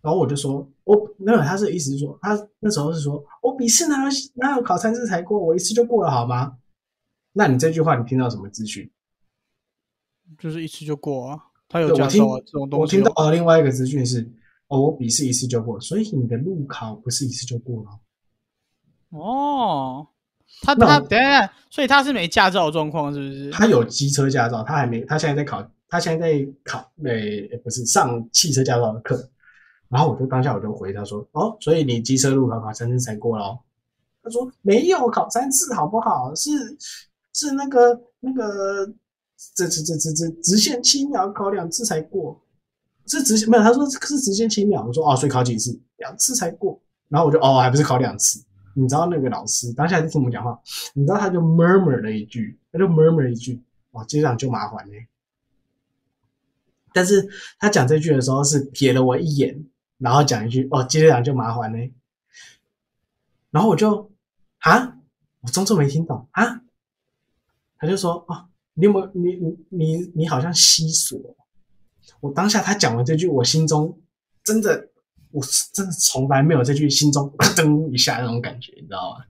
[0.03, 6.59] 然后我就说，我没有，他是意思是说，他那时候是说我笔试哪有哪有考三次才过，我一次就过了好吗？
[7.33, 8.91] 那你这句话你听到什么资讯？
[10.39, 12.99] 就是一次就过啊，他有讲到这种东西。
[12.99, 14.31] 我听到的另外一个资讯是。
[14.69, 17.91] 哦，我笔试一次就过，所以你的路考不是一次就过了。
[19.11, 20.07] 哦，
[20.63, 23.51] 他他等下，所以他是没驾照状况，是不是？
[23.51, 29.31] 他有机车驾照，他还没，他现在在考，他现在在考，诶，不是上汽车驾照的课。
[29.89, 33.63] 然后我就当下我就回他说，哦，所以你机车路考考三次才过咯。
[34.23, 36.35] 他说没有考三次，好不好？
[36.35, 36.51] 是
[37.35, 38.87] 是那个那个，
[39.55, 42.41] 这这这这这直线七秒考两次才过。
[43.07, 44.85] 是直接没有，他说是直接七秒。
[44.85, 45.79] 我说哦，所以考几次？
[45.97, 46.81] 两次才过。
[47.09, 48.43] 然后我就哦，还不是考两次？
[48.77, 50.59] 你知道那个老师当下就听我们讲话，
[50.95, 53.63] 你知道他就 murmur 了一句，他就 murmur 一句，
[53.93, 55.07] 哦，接长就麻烦嘞。
[56.93, 59.65] 但是他讲这句的时候是瞥了我一眼，
[59.99, 61.93] 然后讲一句哦，接长就麻烦嘞。
[63.51, 64.11] 然后我就
[64.59, 64.97] 啊，
[65.43, 66.63] 我装作没听懂啊。
[67.79, 71.21] 他就说哦，你有没有你你你你好像吸锁。
[72.25, 74.01] 我当下他讲完这句，我心中
[74.43, 74.89] 真的，
[75.31, 79.27] 我真的从来没有这句心中 噔一下那种感觉，你知道吗？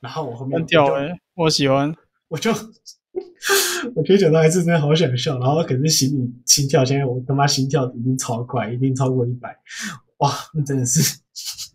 [0.00, 1.94] 然后我后面掉哎，我喜欢，
[2.26, 2.50] 我就
[3.94, 9.56] 我觉得讲到还是真的好想笑，然后可是心里心跳，现在我他妈心跳已经超快，一定超过一百，
[10.16, 11.20] 哇，那真的是，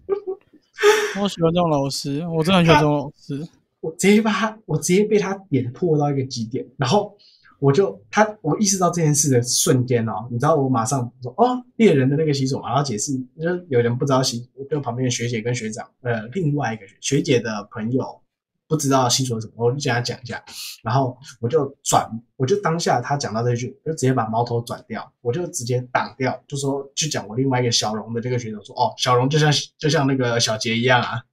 [1.22, 3.48] 我喜欢这种老师，我真的很喜欢这种老师，
[3.80, 7.18] 我直接把他，我直接被他点破到一个极点，然后。
[7.64, 18.22] 我就他，我意识到这件事的瞬间哦，你知道，我马上说哦，猎人的那个习俗嘛，然后解释，就有人不知道习，就旁边的学姐跟学长，呃，另外一个学学姐的朋友
[18.68, 20.44] 不知道习俗什么，我就跟他讲一下，
[20.84, 31.24] 然后我就转，我就当下他讲到这句，就直接把矛头转掉，我就直接挡掉，就说去讲我另外一个小荣的这个学长说，哦，小荣就像就像那个小杰一样啊，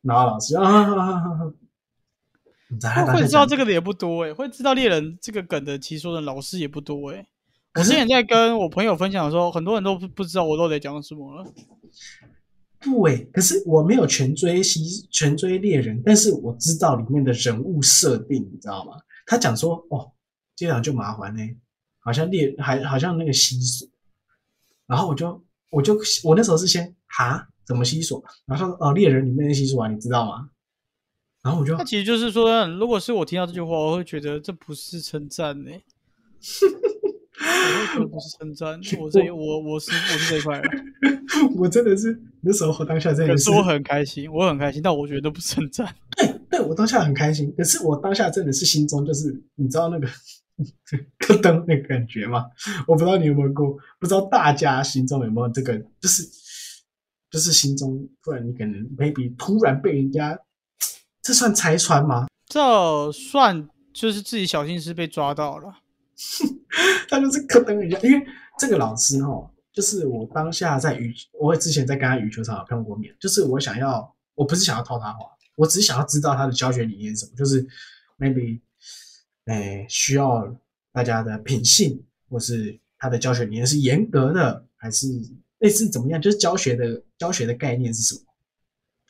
[0.00, 0.64] 然后老师啊。
[0.64, 1.52] 哈哈哈
[3.12, 7.26] 会知道这个的也不多哎，会知道猎人这个梗的其实说的老师也不多哎。
[7.74, 11.52] 我之前在跟我朋友分享的时候，很多人都不不知道我都在讲什么了。
[12.80, 18.92] 不哎，可是我没有全追西全追猎人，但是我知道里面的人物设定，你知道吗？
[19.24, 20.12] 他讲说哦，
[20.54, 21.40] 这样就麻烦呢，
[22.00, 23.88] 好像猎还好像那个西索，
[24.86, 30.50] 然后我就我就我那时候是先哈怎么西索，然后说哦猎人里面的西索啊，你知道吗？
[31.42, 35.70] 然后我就，那其实就是说，如果是我听到这句话，我会觉得这不是称赞呢。
[37.34, 40.62] 我会觉得不是称赞，我这 我我是我是这一块。
[41.58, 45.92] 我真的是那时候当下真的是我很开心，我很开心，但我觉得不是称赞。
[46.16, 52.46] 对，对我当下很开心，可是我当下真的是心中就是你知道那个咯噔那个感觉吗？
[52.86, 56.22] 我不知道你有没有过，不知道大家心中有没有这个，就是
[57.32, 60.38] 就是心中突然你可能 maybe 突然被人家。
[61.22, 62.26] 这算拆穿吗？
[62.46, 65.72] 这算就是自己小心思被抓到了。
[67.08, 68.26] 他就是咯噔一下，因为
[68.58, 77.66] 这个老师哦，就是我当下在羽，我之前在跟他羽球场有碰过面，就是我想要，我不是想要套他话，我只是想要知道他的教学理念是什么，就是
[78.18, 78.60] maybe，
[79.46, 80.54] 哎，需要
[80.92, 85.06] 大家的品性，或是他的教学理念是严格的，还是
[85.58, 86.20] 类似怎么样？
[86.20, 88.20] 就是教学的教学的概念是什么？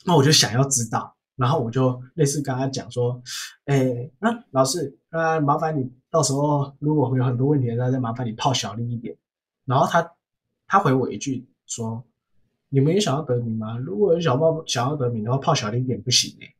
[0.05, 1.16] 那我就想要知道。
[1.37, 3.21] 然后我就类似跟他讲说，
[3.64, 9.16] 哎，那老师，那，麻烦你到时候如果有很多问题，那再麻烦你泡小力一点。
[9.64, 10.12] 然后他
[10.66, 12.05] 他回我一句说，
[12.68, 13.79] 你们也想要得名吗？
[13.79, 16.55] 如果有小报想要得名的话，泡小力一点不行哎。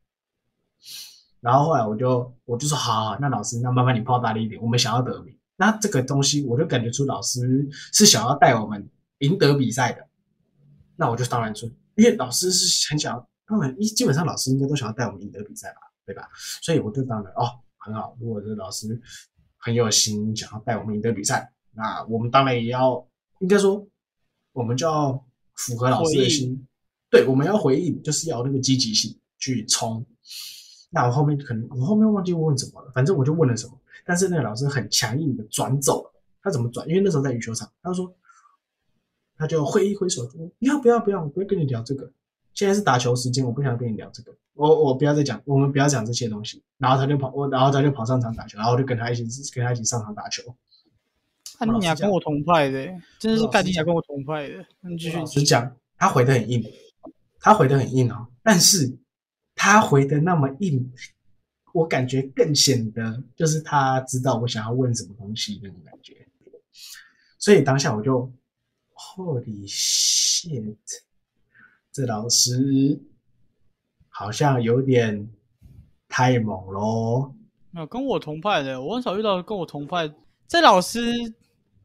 [1.39, 5.37] 然后后来我就我就说，好，好，那老师，那麻烦你泡大力一点，我们想要得名。
[5.55, 10.05] 那这个东西我就感觉出老师是想要带我们赢得比赛的。
[10.95, 13.29] 那我就当然说，因为老师是很想要。
[13.45, 16.29] 当然，一基本上老师应该都想要带我们赢得比赛吧，对吧？
[16.61, 18.15] 所以我就当然哦，很好。
[18.19, 18.99] 如果这老师
[19.57, 23.05] 很有心，想要带我们赢得比赛，那我们当然也要，
[23.39, 23.85] 应该说，
[24.53, 25.25] 我们就要
[25.55, 26.65] 符合老师的心。
[27.09, 30.05] 对，我们要回应，就是要那个积极性去冲。
[30.89, 36.13] 那我后面可能我后面忘记问什么了，反正我就问了什么，但是那个老师很强硬的转走了。
[36.41, 36.87] 他怎么转？
[36.87, 38.13] 因为那时候在羽球场，他说，
[39.37, 42.11] 他就挥一挥手说：“不要不要不要，我不会跟你聊这个。
[42.53, 44.35] 现在是打球时间，我不想跟你聊这个。
[44.53, 50.43] 我我不要再讲，我们不要讲这些东西。”然后他就跑，我然后他就跑上场打球，然后我就跟他一起跟他一起上场打球。
[51.57, 52.85] 看你俩跟我同派的，
[53.19, 54.65] 真的是看你俩跟我同派的。
[54.81, 55.17] 你继续。
[55.17, 56.63] 老实讲，他回的很硬，
[57.39, 58.27] 他回的很硬哦。
[58.43, 58.97] 但是
[59.55, 60.91] 他回的那么硬，
[61.73, 66.27] 我感觉更显得就是他知道我想要问什么东西那种感觉。
[67.39, 68.31] 所以当下我就
[68.93, 70.75] ，Holy shit！
[71.93, 72.99] 这老师
[74.09, 75.29] 好像有点
[76.09, 77.35] 太猛喽。
[77.69, 80.11] 没有跟我同派的，我很少遇到跟我同派。
[80.47, 81.13] 这老师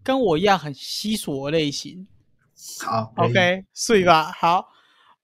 [0.02, 2.08] 跟我一样很稀索类型。
[2.80, 4.32] 好，OK，睡吧。
[4.32, 4.66] 好，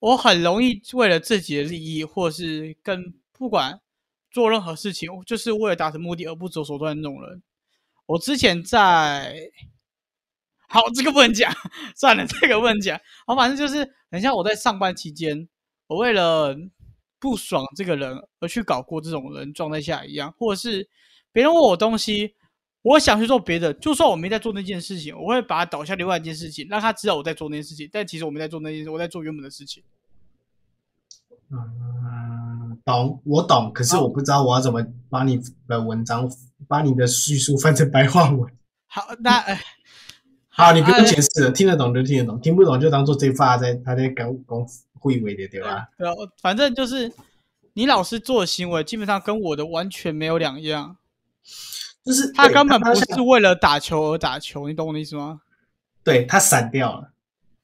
[0.01, 3.81] 我很容易为了自己的利益，或是跟不管
[4.31, 7.43] 做任何事情，就是为了达成目的而不择手段的那种人。
[8.05, 9.51] 我之前在。
[10.75, 11.55] 好，这个不能讲，
[11.95, 13.01] 算了，这个不能讲。
[13.29, 15.49] 好，反正就是，等一下我在上班期间，
[15.87, 16.53] 我为了
[17.21, 20.89] 不爽这个人而去搞过这种人状态下一样，或者是
[21.31, 22.35] 别人问我东西，
[22.83, 29.81] 我想去做别的，就算我没在做那件事情，我会把他导向另外一件事情，让他知道我在做那件事情，但其实我没在做那件事，我在做原本的事情。
[31.53, 36.29] 嗯，懂，我懂，可是我不知道我要怎么把你的文章，
[36.67, 38.53] 把你的叙述翻成白话文。
[38.89, 39.61] 好，那哎。
[40.57, 44.67] 好，你不用解释了，听得懂就听得懂，听不懂就当做这发在他在搞讲
[45.01, 45.89] 会委的，对吧？
[45.99, 46.09] 对，
[46.41, 47.13] 反正就是
[47.73, 50.97] 你老师做的行为，基本上跟我的完全没有两样，
[52.05, 55.41] 就是他根本不是为了打球而打球，你懂我的意思吗？
[56.05, 57.11] 对他闪掉了，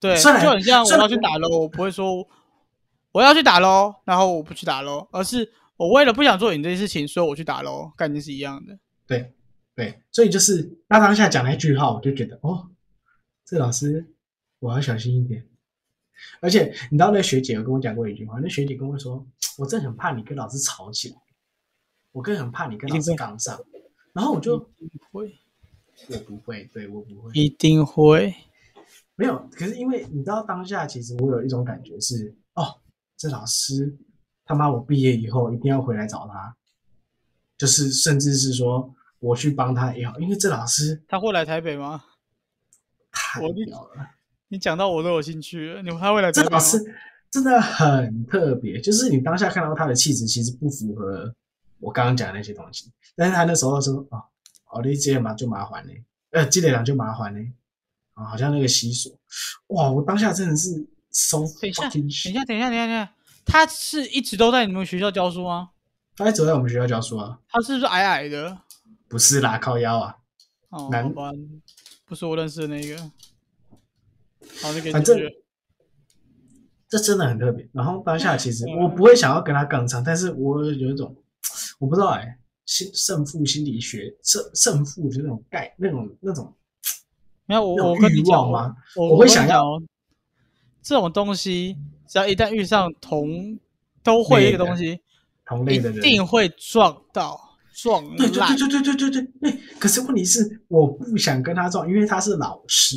[0.00, 2.26] 对，就很像我要去打喽，我不会说
[3.12, 8.76] 我要去打喽，然后我不去打喽，而是我为了不想做你这些事情，所以我去打喽，概念是一样的。
[9.06, 9.32] 对
[9.76, 12.66] 对，所以就是那当下讲那句话，我就觉得哦。
[13.50, 14.06] 这老师，
[14.60, 15.44] 我要小心一点。
[16.38, 18.38] 而且你知道，那学姐有跟我讲过一句话。
[18.38, 19.26] 那学姐跟我说
[19.58, 21.16] ：“我真的很怕你跟老师吵起来，
[22.12, 23.60] 我更很怕你跟老师杠上。”
[24.14, 24.64] 然后我就不
[25.10, 25.34] 会，
[26.10, 28.32] 我不会，对我不会，一定会。
[29.16, 32.78] 没有，可是因为你知道，当下其实我有一种感觉是：哦，
[33.16, 33.98] 这老师
[34.44, 36.56] 他妈，我毕业以后一定要回来找他，
[37.58, 42.04] 就是甚至是说我去帮他也好，因为这老师他会来台北吗？
[43.34, 44.10] 太屌了！
[44.48, 45.82] 你讲到我都有兴趣了。
[45.82, 46.32] 你他会来？
[46.32, 46.78] 这老师
[47.30, 51.32] 真的很特别，就是你当下看到他的气质，其实不符合
[51.78, 52.90] 我刚刚讲的那些东西。
[53.14, 54.22] 但是他那时候说：“哦，
[54.66, 55.92] 奥利，这嘛就麻烦呢，
[56.30, 57.40] 呃，积累量就麻烦呢。”
[58.14, 59.16] 啊，好像那个习俗，
[59.68, 59.90] 哇！
[59.90, 61.38] 我当下真的是收。
[61.60, 63.14] 等一下，等一下，等一下，等一下，
[63.46, 65.70] 他是一直都在你们学校教书吗？
[66.16, 67.38] 他一直在我们学校教书啊。
[67.48, 68.58] 他是不是矮矮的？
[69.08, 70.16] 不是啦，靠腰啊。
[70.70, 71.32] 哦，难关。
[72.10, 72.98] 不是我认识的那个，
[74.60, 75.16] 好，那个反正
[76.88, 77.68] 这真的很特别。
[77.72, 81.14] 然后当下其实 我不会想要跟他杠上，但是我有一种
[81.78, 86.52] 我不知道哎，心胜负心理学胜胜负的那种概那种那种
[87.46, 88.74] 没有我我跟你讲吗？
[88.96, 89.80] 我会想要
[90.82, 91.76] 这种东西，
[92.08, 93.56] 只要一旦遇上同
[94.02, 94.98] 都会一个东西，
[95.46, 97.49] 同类的人一定会撞到。
[97.72, 102.96] 撞对对对对对对对对，可是问题是我不想跟他撞，因为他是老师，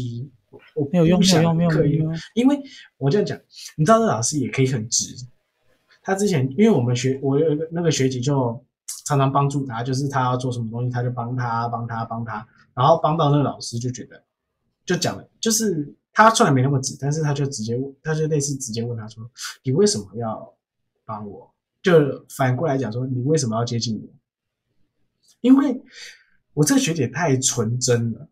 [0.76, 2.16] 我没有用，没有用，没有用。
[2.34, 2.60] 因为
[2.98, 3.38] 我这样讲，
[3.78, 5.16] 你知道，这老师也可以很直。
[6.02, 8.62] 他之前，因为我们学，我有一个那个学姐就
[9.06, 14.22] 常常帮助他，就是他要做什么东西，他就帮他，帮他，帮他，然后帮到那个老师就觉得，
[14.86, 19.24] 就讲了，就是他虽然没那么直，但是他就直接，他就类似直接问他说
[19.64, 20.54] ：“你为什么要
[21.06, 21.50] 帮我？”
[21.82, 24.10] 就反过来讲说：“你为什么要接近我？”
[25.44, 25.84] 因为
[26.54, 28.30] 我这个学姐太纯真了，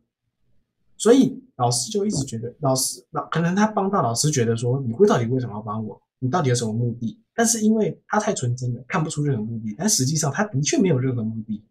[0.96, 6.02] 所以老师就一直觉得老师老可能他帮到老师觉得说你会到底为什么要帮我？
[6.20, 7.20] 你到底有什么目的？
[7.34, 9.76] 但是因为他太纯真了，看不出任何目的。
[9.78, 11.62] 但实际上他的确没有任何目的。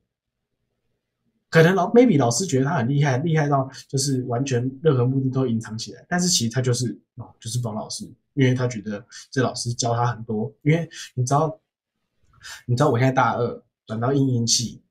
[1.48, 6.04] 可能老 maybe 老师觉得他很厉害，厉害到就是完全任何目的都隐藏起来。
[6.08, 10.52] 但是其实他就是哦，就是帮老师，因为他觉得这老师教他很多。
[10.62, 11.58] 因为你知道，
[12.66, 14.82] 你知道我现在大二转到应音系。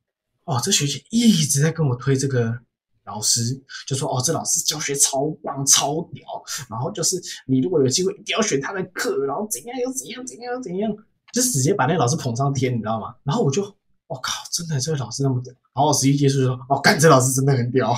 [0.49, 2.59] 哦，这学姐一直在跟我推这个
[3.05, 6.25] 老师，就说哦，这老师教学超棒、超屌，
[6.67, 10.91] 然后就是你如果有机会一定要选他的课，然后怎样又怎样怎样又怎样，
[11.31, 13.15] 就直接把那个老师捧上天，你知道吗？
[13.23, 13.61] 然后我就
[14.07, 15.53] 我靠，真的这个老师那么屌。
[15.71, 17.95] 然后我实际接触说，哦，干这老师真的很屌。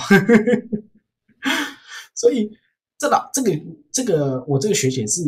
[2.14, 2.52] 所以
[2.98, 3.50] 这老这个
[3.90, 5.22] 这个我这个学姐是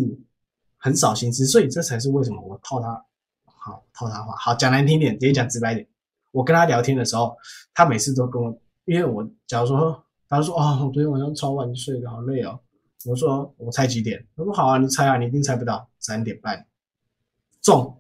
[0.77, 3.03] 很少心思，所以这才是为什么我套他
[3.47, 5.89] 好套他话好讲难听点，直接讲直白点。
[6.35, 7.37] 我跟他聊天的时候，
[7.73, 12.59] 他每次都跟我，因为我假如说，他说哦，我昨天晚上超晚睡的，好累哦。
[13.07, 14.27] 我说我猜几点？
[14.37, 16.67] 他说好啊，你猜啊，你一定猜不到，三点半
[17.63, 17.97] 中。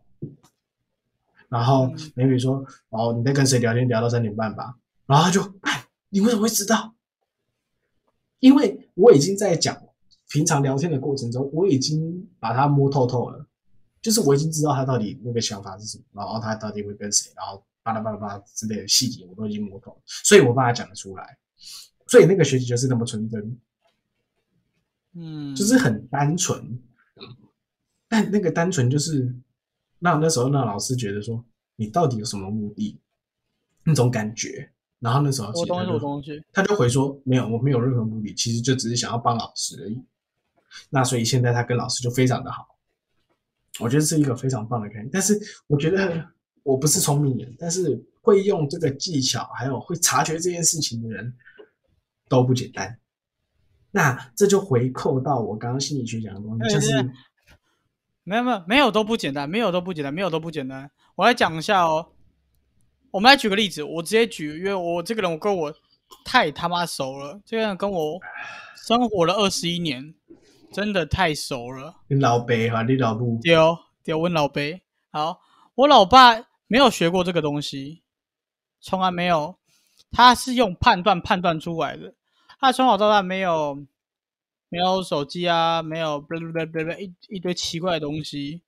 [1.49, 4.77] 然后美女说哦，你在跟谁聊天聊到三点半吧？
[5.07, 6.92] 然后他就哎，你为什么会知道？
[8.40, 9.81] 因为我已经在讲
[10.29, 13.47] 平常聊天的过程中，我已经把他摸透透了，
[14.03, 21.38] 就是我已经知道他到底那个想法是什么，然后他到底会跟谁，然后巴拉巴拉巴拉之类的细节我都已经摸透了，所以我把它讲得出来。
[22.09, 23.59] 所以那个学习就是那么纯真，
[25.12, 26.83] 嗯，就是很单纯，
[28.09, 29.33] 但那个单纯就是
[30.01, 31.44] 让那时候那老师觉得说
[31.77, 32.99] 你到底有什么目的，
[33.85, 34.70] 那种感觉。
[35.01, 40.03] 然后那时候，我东西我东西，他就回说没有，我没有任何目的，其实就只是想要帮老师而已。
[40.88, 42.66] 那所以现在他跟老师就非常的好，
[43.81, 45.11] 我觉得是一个非常棒的概念。
[45.12, 46.27] 但是我觉得
[46.64, 51.33] 我不是聪明人，但是会用这个技巧，还有会察觉这件事情的人
[52.29, 52.98] 都不简单。
[53.92, 56.90] 那这就回扣到我刚刚心理学讲的东西，就是
[58.24, 60.90] 没有没有没有都不简单，没有都不简单，没有都不简单。
[61.14, 62.11] 我来讲一下哦。
[63.12, 65.72] 我们来举个例子，我直接举，因为我这个人我跟我
[66.24, 68.18] 太他妈熟了，这个人跟我
[68.74, 70.12] 生活了二十一年，
[70.72, 71.94] 真的太熟了。
[72.09, 74.61] 你老爸哈，你老母丢丢问老爸。
[75.12, 75.38] 好，
[75.77, 78.03] 我老爸没有学过这个东西，
[78.81, 79.59] 从来没有，
[80.11, 82.14] 他是用判断判断出来的。
[82.59, 83.87] 他从小到大没有
[84.68, 88.62] 没有手机啊，没有不不不不一一堆奇怪的东西，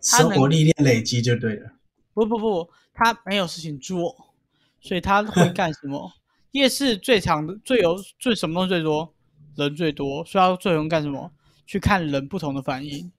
[0.00, 1.72] 生活历练累积就对了。
[2.12, 2.70] 不不不。
[2.96, 4.32] 他没有事情做，
[4.80, 6.12] 所以他会干什么？
[6.52, 9.12] 夜市最长的、最有、最什么东西最多？
[9.56, 11.32] 人最多，所以他最欢干什么？
[11.66, 13.10] 去看人不同的反应。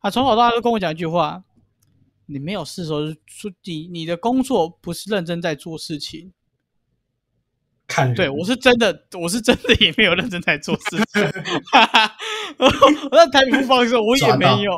[0.00, 1.44] 他从小到大都跟我讲一句话：
[2.30, 3.00] 你没有事的时候，
[3.64, 6.32] 你你的工作不是认真在做事情。
[7.86, 11.22] 看，对我是真的，我是真的也没有认真在做事情。
[12.58, 14.72] 我在台北放的时候，我也没有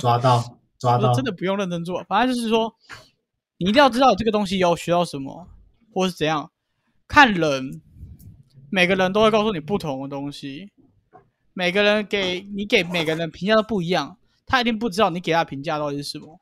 [0.00, 2.02] 抓到抓到，真的不用认真做。
[2.04, 2.74] 反正就是说。
[3.56, 5.46] 你一定要知道这个东西要学到什么，
[5.92, 6.50] 或是怎样
[7.06, 7.80] 看人，
[8.68, 10.72] 每个人都会告诉你不同的东西，
[11.52, 16.40] 每个人给你给每个人评价都不一样，他一定不知道你给他评价到底是什么。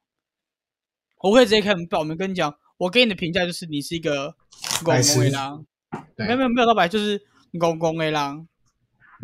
[1.22, 4.34] 我可以直接看我们跟你讲，我给你的评价就是你是一个
[4.84, 5.64] 公公 A 狼，
[6.16, 7.22] 没有没有没有到白，就是
[7.58, 8.46] 公公 A 狼。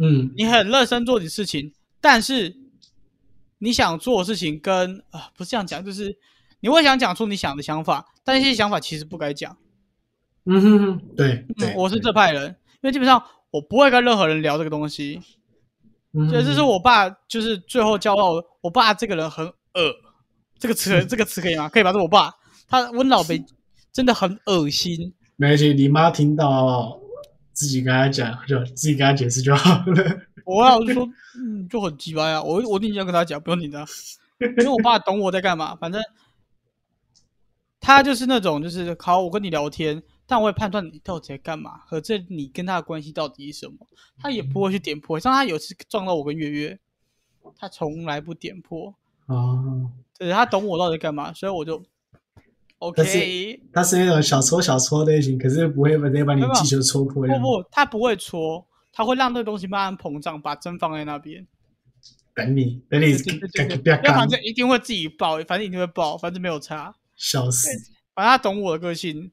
[0.01, 2.57] 嗯，你很认真做你事情，但是
[3.59, 6.19] 你想做的事情跟啊不是这样讲，就是。
[6.61, 9.57] 你会想讲出你想的想法，但一些想法其实不该讲。
[10.45, 15.21] 嗯哼哼，对，我是这派人，因为基本上我不会跟任何人聊这个东西。
[16.13, 19.55] 所以这是我爸，就是最后教到我爸这个人很恶，
[20.59, 21.69] 这个词这个词可以吗？
[21.69, 21.93] 可以吧？
[21.93, 22.35] 是我爸，
[22.69, 23.45] 他温老北
[23.93, 25.13] 真的很恶心。
[25.37, 26.99] 没关系，你妈听到
[27.53, 30.21] 自己跟他讲，就自己跟他解释就好了。
[30.45, 33.87] 我要是说，嗯，就很鸡巴呀，我我一定要跟他讲，不用你的，
[34.41, 36.03] 因为我爸懂我在干嘛，反正。
[37.81, 43.75] 他就是那种，就是好，我跟你聊天，但我会判断你到底在干嘛，和这你跟他的关系到底是什么。
[44.19, 46.79] 他也不会去点破，像他有次撞到我跟月月，
[47.57, 48.93] 他从来不点破。
[49.27, 51.83] 哦，对，他懂我到底干嘛，所以我就
[52.79, 53.61] OK。
[53.73, 57.27] 他是那种小搓小搓类型，可是不会直接把你气球戳破。
[57.27, 61.47] 不不，他不会戳，他会让那个东西慢慢膨胀，把针放在那边，
[62.35, 63.15] 等你，等你，
[63.79, 66.95] 不要反正一定会自己爆，反正一定会爆，反正没有差。
[67.17, 67.69] 笑死！
[68.15, 69.31] 反正他懂我的个性。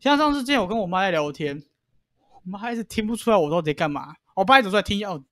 [0.00, 1.62] 像上次之前我跟我妈在聊天，
[2.18, 4.14] 我妈还是听不出来我到底在干嘛。
[4.34, 5.22] 我爸一走出来听，哦，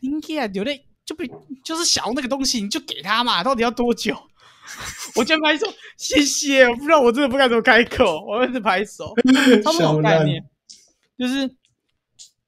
[0.00, 0.80] 林杰有点
[1.64, 3.42] 就是想要那个东西，你就给他嘛。
[3.42, 4.16] 到底要多久？
[5.16, 5.66] 我就拍手，
[5.98, 6.66] 谢谢。
[6.74, 9.12] 不知道我真的不该怎么开口，我一直拍手。
[9.64, 10.42] 他们有概念，
[11.18, 11.54] 就是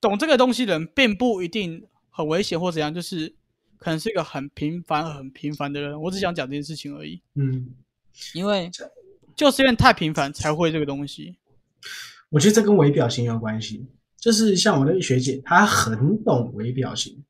[0.01, 3.35] 懂这个东西的人，并不一定很危险或怎样，就是
[3.79, 6.01] 可能是一个很平凡、很平凡的人。
[6.01, 7.21] 我只想讲这件事情而已。
[7.35, 7.75] 嗯。
[8.33, 8.71] 因为
[9.35, 11.37] 就是因为太平凡才会这个东西，
[12.31, 13.85] 我觉得这跟微表情有关系。
[14.21, 17.25] 就是像我那个学姐，她很懂微表情，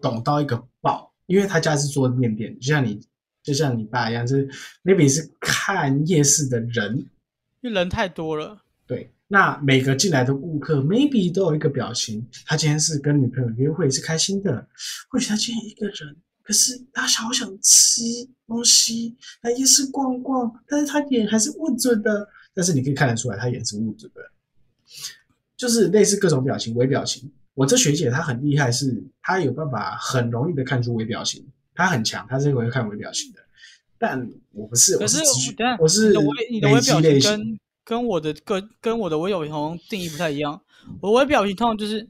[0.00, 1.12] 懂到一个爆。
[1.26, 3.00] 因为他家是做面店，就像你，
[3.42, 4.48] 就像你爸一样，就是
[4.84, 6.96] maybe 是看夜市的人，
[7.62, 8.62] 因为人太多了。
[8.86, 12.24] 对，那每个进来的顾客 maybe 都有一个表情。
[12.44, 14.68] 他今天是跟女朋友约会，是开心的，
[15.08, 16.16] 或许他今天一个人。
[16.44, 18.02] 可是他好想吃
[18.46, 22.28] 东西，来夜市逛逛，但是他眼还是捂着的。
[22.54, 24.20] 但是你可以看得出来，他眼是捂着的，
[25.56, 27.28] 就是类似各种表情、微表情。
[27.56, 31.44] 我这学姐她很厉害，是她有办法很容易的看出微表情，
[31.74, 33.40] 她很强，她是会看微表情的。
[33.98, 35.18] 但我不是，可是
[35.80, 36.12] 我是
[36.50, 40.60] 你的微表情跟跟我的个跟我的微表情定义不太一样。
[41.00, 42.06] 我微表情通常就是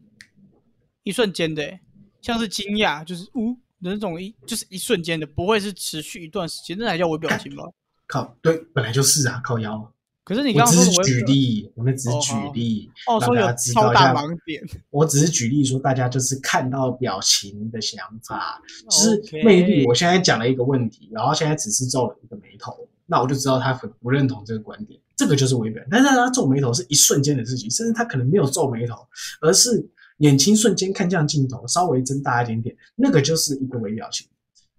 [1.05, 1.79] 一瞬间的，
[2.21, 3.57] 像是惊讶，就是呜。
[3.79, 7.63] 那种一就是一瞬间的，不会是持续一段时间，那才叫微表情吧？
[8.07, 9.93] 靠，对，本来就是啊，靠腰。
[10.27, 14.61] 可是你刚刚说只是举例，我们只是举例，哦，说有超大盲点。
[14.91, 18.61] 我只是举例说，大家就是看到表情的想法，
[18.91, 19.87] 就是魅力。
[19.87, 25.01] 我现在讲了一个问题，然后现在只是皱了一个眉头，那我就知道他很不认同这个观点。
[25.17, 28.97] 这个就是微表，但是他皱眉头是一瞬间的事情，甚至他可能没有皱眉头，
[29.41, 29.89] 而是。
[30.21, 34.27] 眼睛瞬间看向镜头，稍微睁大一点点，那个就是一个微表情。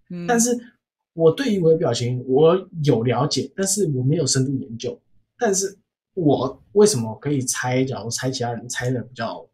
[0.10, 0.50] 嗯，但是
[1.14, 5.00] 我对于微表情我有了解，但是我没有深度研究。
[5.38, 5.78] 但是
[6.14, 7.84] 我为什么可以猜？
[7.84, 9.48] 假如猜其他人猜的比较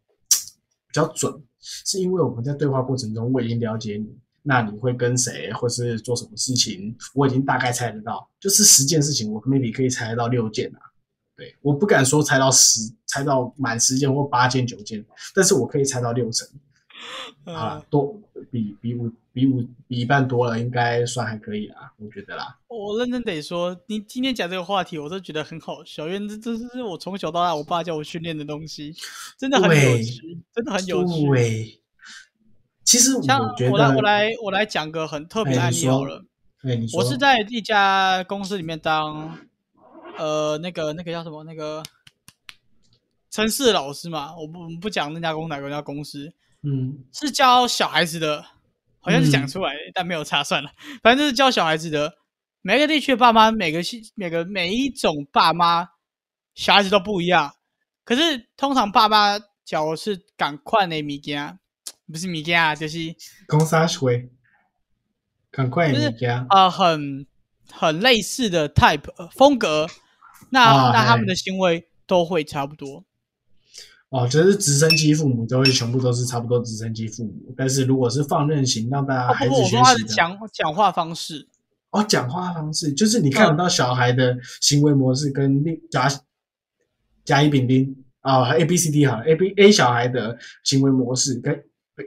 [0.88, 8.28] 比较准，是因为我们在对话过程中我已经了解你，那你会跟谁或是做什么事情，我已经大概猜得到。
[8.40, 10.78] 就是十件事情，我 maybe 可以猜得到六件啊。
[11.36, 15.04] 对，我不敢说猜到十，猜到满十件或八件九件，
[15.34, 16.48] 但是我可以猜到六成，
[17.44, 18.18] 啊，多
[18.50, 22.58] 比比五比五比一半多了，应该算还可以啦，我觉得啦。
[22.68, 28.94] 我认真得说，你今天讲这个话题，我都觉得很好笑，因为这这是我从小到大我爸叫我训练的东西，
[29.38, 31.26] 真的很有趣，真的很有趣。
[31.26, 31.80] 对，
[32.84, 36.24] 其实我觉得，我来我来我来讲个很特别的案例好了。
[36.62, 39.38] 对，你说，我是在一家公司里面当。
[40.16, 41.42] 呃，那个那个叫什么？
[41.42, 41.82] 那个
[43.32, 46.32] 城市老师嘛，我不不讲那家公哪个家公司，
[46.64, 48.44] 嗯，是教小孩子的，
[49.00, 50.70] 好像是讲出来，但没有差，算了，
[51.02, 52.12] 反正就是教小孩子的。
[52.66, 55.86] 每个地区的爸妈，每个系每个每一种爸妈，
[56.54, 57.54] 小孩子都不一样。
[58.04, 61.58] 可是通常爸妈教是赶快的米件，
[62.10, 62.98] 不是米件啊，就是
[63.46, 64.30] 公沙水，
[65.50, 67.26] 赶快的米件啊，很
[67.70, 69.86] 很类似的 type 风格。
[70.48, 73.04] 那那他们的行为都会差不多
[74.14, 81.48] 哦，就是直升机父母都会全部都是差不多直升机父母，但是如果是放任型让大家孩子学习的讲讲话方式
[81.90, 86.08] 哦，讲话方式就是你看得到小孩的行为模式跟甲
[87.24, 91.64] 甲乙丙丁啊 A B C D 哈 A B A 小孩的行为模式跟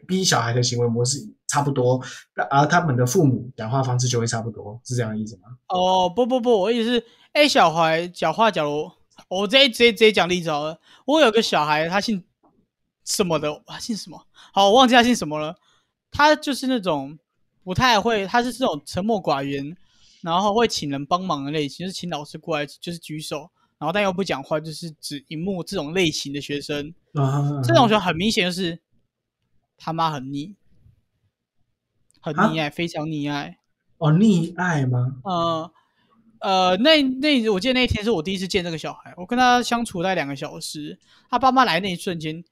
[0.08, 2.02] B 小孩的行为模式差不多，
[2.50, 5.44] 而他们的父母讲话方式就会差不多，是这样意思吗？
[5.68, 7.04] 哦不不不，我意思是。
[7.34, 8.90] A 小孩讲话，假如
[9.30, 10.80] 我直接直接直接讲例子好了。
[11.06, 12.24] 我有个小孩，他姓
[13.04, 13.62] 什么的？
[13.66, 14.26] 他姓什么？
[14.54, 15.56] 好，我忘记他姓什么了。
[16.12, 17.20] 他就是那种
[17.64, 19.76] 不太会，他是这种沉默寡言，
[20.22, 26.94] 然后会请人帮忙的类型，就是请老师过来，就是举手，然后但又不讲话，就是指荧幕这种类型的学生。
[27.64, 28.80] 这种学生很明显就是
[29.78, 30.56] 他妈很腻，
[32.22, 33.60] 很溺爱，非常溺爱。
[33.98, 35.18] 哦，溺爱吗？
[35.24, 35.70] 嗯。
[36.40, 40.98] 呃，那那我记得那一天是我第一次见这个小孩，我跟他相处在两个小时。
[41.30, 42.44] 他爸妈来那一瞬间，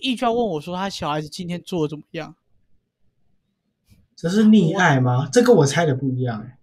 [0.00, 2.34] 一句话问我说：“他小孩子今天做的怎么样？”
[4.16, 5.28] 这是溺爱吗？
[5.32, 6.58] 这跟我猜的不一样哎。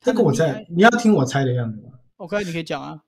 [0.00, 3.02] 这个我猜，你要听我猜的样子吗？OK，你可以讲啊。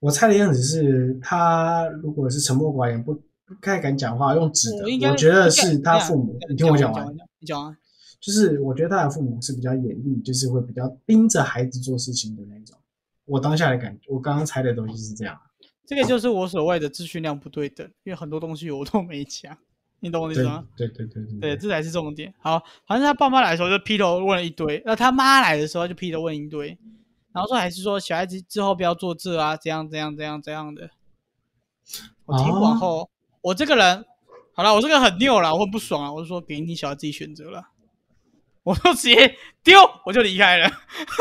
[0.00, 6.38] 我猜的样子是他如果是沉默寡言，不不太敢讲话，用纸的，我觉得是他父母。
[6.48, 7.06] 你听我讲完，
[7.40, 7.76] 你讲啊。
[8.20, 12.76] 就是我觉得他的父母是比较严厉，就是会比较盯着孩子做事情的那种。
[13.24, 15.38] 我当下的感觉，我刚刚猜的东西是这样。
[15.86, 19.56] 这个就是我所谓的资讯量不对等，因为很多东西我都没讲，
[20.00, 20.66] 你懂我意思吗？
[20.76, 22.34] 对对对对，对，这才是重点。
[22.38, 26.76] 好，反正他爸妈来的时候就劈头问了一堆，那他妈来的时候就劈头问一堆，
[27.32, 30.90] 然后说还是说小孩子之后不要做这啊，这样这样这样这样的。
[32.26, 33.08] 我听完后，
[33.40, 34.04] 我这个人
[34.52, 37.68] 好了，我这个很拗了，我很不爽啊，我就说给你小孩自己选择了。
[38.68, 40.70] 我就直接丢，我就离开了，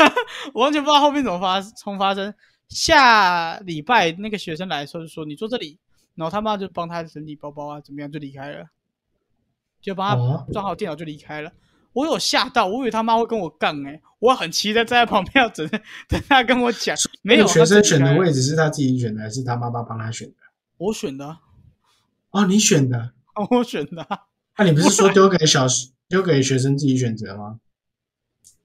[0.54, 2.34] 我完全不知道后面怎么发，从发生。
[2.68, 5.80] 下礼拜那个学生来的时候就说：“你坐这里。”
[6.16, 8.66] 然后他妈就帮他整理包包啊，怎么样就离开了，
[9.80, 11.50] 就帮他装好电脑就离开了。
[11.94, 15.66] 我有吓到，我以为他妈会跟我杠哎，我很期待站在旁边要等
[16.10, 16.98] 等他跟我讲。
[17.22, 20.36] 没有学生选的位置是他自己选的，还是他妈妈帮他选的？
[20.78, 21.38] 我选的。
[22.32, 23.14] 哦，你选的？
[23.50, 24.06] 我选的。
[24.58, 25.66] 那你不是说丢给小？
[26.10, 27.60] 丢给学生自己选择吗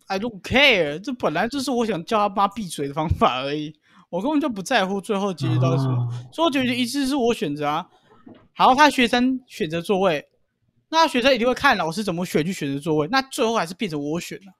[0.06, 3.74] ？I don't care，这本来就是我想叫他妈闭嘴的方法而已。
[4.10, 6.06] 我根本就不在乎最后结局到底什么。
[6.32, 7.88] 所以我觉得一次是我选择啊。
[8.54, 10.28] 好，他学生选择座位，
[10.90, 14.52] 那学生一定会看老师怎么选去选择座位，那最后还是变成我选了。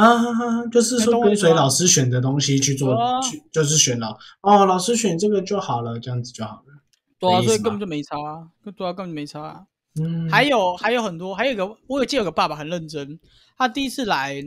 [0.00, 6.82] 啊，就是说跟随老师选的东西去做，去就是选老哦，老师选这个就好了，这样子就好了。
[7.18, 8.46] 对啊，所以根本就没差啊，
[8.76, 9.64] 对啊，根本就没差啊。
[10.00, 13.18] 嗯，还有还有很多，还有一个我有见有个爸爸很认真，
[13.56, 14.42] 他第一次来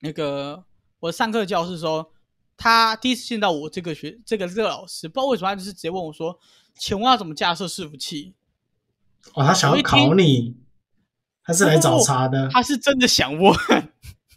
[0.00, 0.64] 那个
[1.00, 2.06] 我上课教室的时候，
[2.56, 6.38] 他第一次见到我这个学这个这个老师，不知道为什么他就是直接问我说
[6.78, 8.34] ：“请问要怎么架设伺服器？”
[9.34, 10.56] 哦，他想要考你，
[11.44, 13.54] 他是来找茬的，他是真的想问。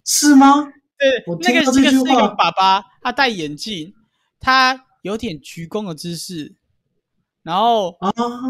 [0.06, 0.66] 是吗？
[0.98, 3.94] 对，那个那个是那个爸爸，他戴眼镜，
[4.40, 6.56] 他有点鞠躬的姿势，
[7.44, 7.98] 然后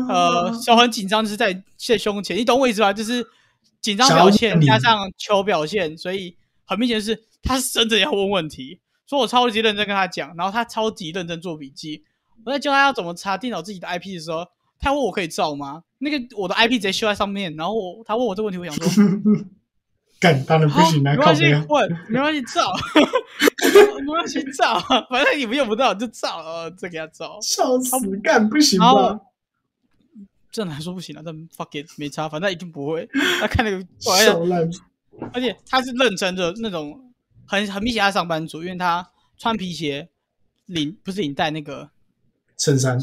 [0.10, 2.92] 呃手很紧张，就是在在胸前，你懂我意思吧？
[2.92, 3.26] 就是
[3.82, 6.36] 紧张表现加上求表现，所以
[6.66, 12.04] 很明显是他是真的要问问题，所以我超级认真跟他讲，然后他超级认真做笔记。
[12.44, 14.46] 我在教他要怎么查电脑自己的 IP 的时候，
[14.80, 15.84] 他问我可以照吗？
[16.00, 19.04] 那个我的 IP 直接修在上面，然后我他问我这个问题，我想说。
[20.22, 22.72] 干当然不行没关系，问没关系，照，
[24.00, 29.20] 没关系，照， 反正你们用不到就照，哦，这给他照，笑死，干不行吗？
[30.52, 33.10] 这来说不行了，但 fuck it，没差，反正一定不会。
[33.40, 33.84] 他看那个，
[35.34, 37.12] 而且他是认真的那种，
[37.48, 39.10] 很很明显他上班族，因为他
[39.40, 40.08] 穿皮鞋，
[40.68, 41.90] 领不是领带那个
[42.58, 43.00] 衬衫，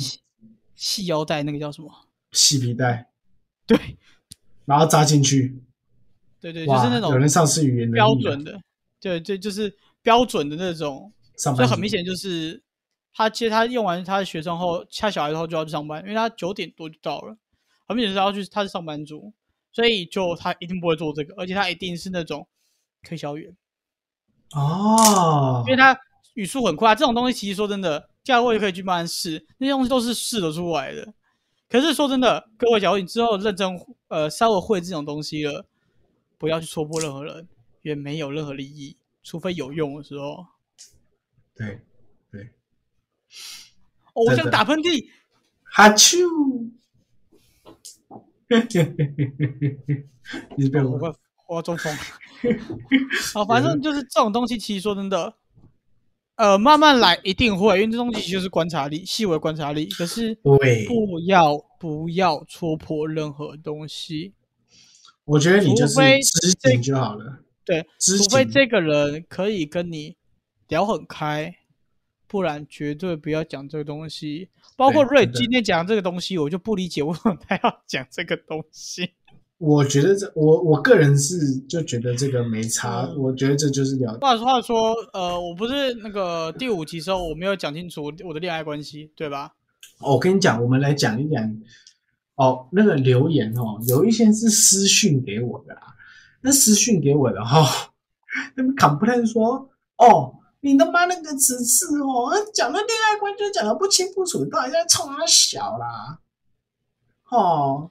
[0.76, 1.90] 细腰带那个叫什么？
[2.30, 3.08] 细皮带，
[3.66, 3.76] 对，
[4.66, 5.60] 然后扎进去。
[6.40, 8.58] 对对，就是那种有人丧失语言标准的，
[9.00, 12.62] 对对，就是标准的那种，所以很明显就是
[13.12, 17.36] 他接他用完他的学生后，下小孩之后就要去上班，因为他九点多就到了，
[17.88, 19.32] 很明显是要去，他是上班族，
[19.72, 22.46] 所以就他一定不会做这个，而且他一定是那种
[23.02, 23.52] 推销员
[24.54, 25.98] 哦，因为他
[26.34, 31.12] 语速很快，这种东西其实说真的，价位可以去慢慢试，那些东西都是试得出来的。
[31.68, 33.68] 可是说真的，各位，假如你之后认真
[34.06, 35.66] 呃稍微会这种东西了。
[36.38, 37.48] 不要去戳破任何人，
[37.82, 40.46] 也没有任何利益，除非有用的时候。
[41.54, 41.80] 对
[42.30, 42.50] 对。
[44.14, 45.06] 我想打喷嚏，
[45.64, 46.16] 哈啾！
[50.56, 51.14] 你别我
[51.48, 51.94] 我要中风。
[53.34, 55.34] 好，反正就是这种东西，其实说真的，
[56.36, 59.86] 呃，慢慢来一定会，因为这东西就是观察力，细微观察力。
[59.90, 60.56] 可是，不
[61.26, 64.34] 要不要戳破任何东西。
[65.28, 65.94] 我觉得你就是
[66.40, 67.40] 知情就好了。
[67.64, 70.16] 对，除非这个人可以跟你
[70.68, 71.54] 聊很开，
[72.26, 74.48] 不然绝对不要讲这个东西。
[74.74, 79.10] 包括瑞今天讲这个东西，我就不理解为什么他要讲这个东西。
[79.58, 83.06] 我觉得这我我个人是就觉得这个没差。
[83.18, 84.14] 我觉得这就是聊。
[84.14, 89.52] 话话说，呃，我不是那个第五集时候我没有讲清楚我的恋爱关系，对吧？
[90.00, 91.60] 我跟你讲，我们来讲一讲。
[92.38, 95.80] 哦，那个留言哦，有一些是私讯给我的啦。
[96.40, 97.90] 那私讯给我的哈，
[98.54, 99.68] 那个坎普特说
[99.98, 106.20] ：“哦，你他妈那个词次哦，讲的恋爱观就讲的不清不楚，到底在冲他小啦？”
[107.30, 107.90] 哦，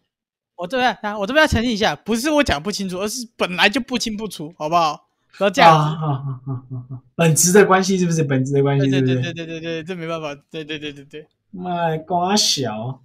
[0.56, 5.10] 我这边啊，我这边要澄清一下，不是我讲不清楚，而是本来就不清不楚，好不好？
[5.38, 6.96] 不要这样子。
[7.16, 8.24] 本质的关系是不是？
[8.24, 10.34] 本质的关系对对对对对对对，这没办法。
[10.50, 11.28] 对对对对对。
[11.52, 13.04] 妈，瓜小。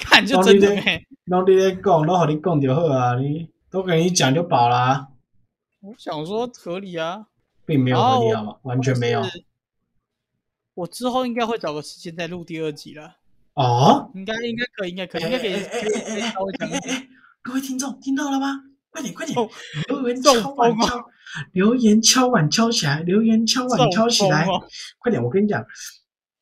[0.00, 5.08] 看就真的没，拢你咧讲，拢和你讲就好啊，你都跟你讲就饱啦。
[5.80, 7.26] 我想说合理啊，
[7.64, 8.56] 并没有合理好吗？
[8.62, 9.22] 完全没有。
[10.74, 13.16] 我之后应该会找个时间再录第二集了。
[13.54, 15.52] 哦，应该应该可以，应该可以，应该可以。
[16.32, 17.08] 稍微讲一点。
[17.42, 18.62] 各位听众听到了吗？
[18.90, 19.36] 快点快点，
[19.88, 21.04] 留言敲碗敲，
[21.52, 24.46] 留言敲碗敲起来，留言敲碗敲起来，
[24.98, 25.22] 快点！
[25.22, 25.64] 我跟你讲。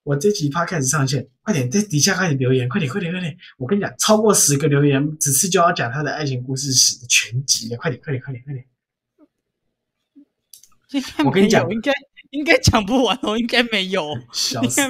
[0.09, 3.37] 我这集趴开始上线，快点在底下开始留言，快点快点快点！
[3.59, 8.65] 我跟你讲，超过十个留言，此次就要讲他的爱情故事史的全集了，快点快点快点快点！
[11.27, 11.93] 我跟你讲，应该
[12.31, 14.03] 应该讲不完哦，应该没有。
[14.33, 14.81] 笑死！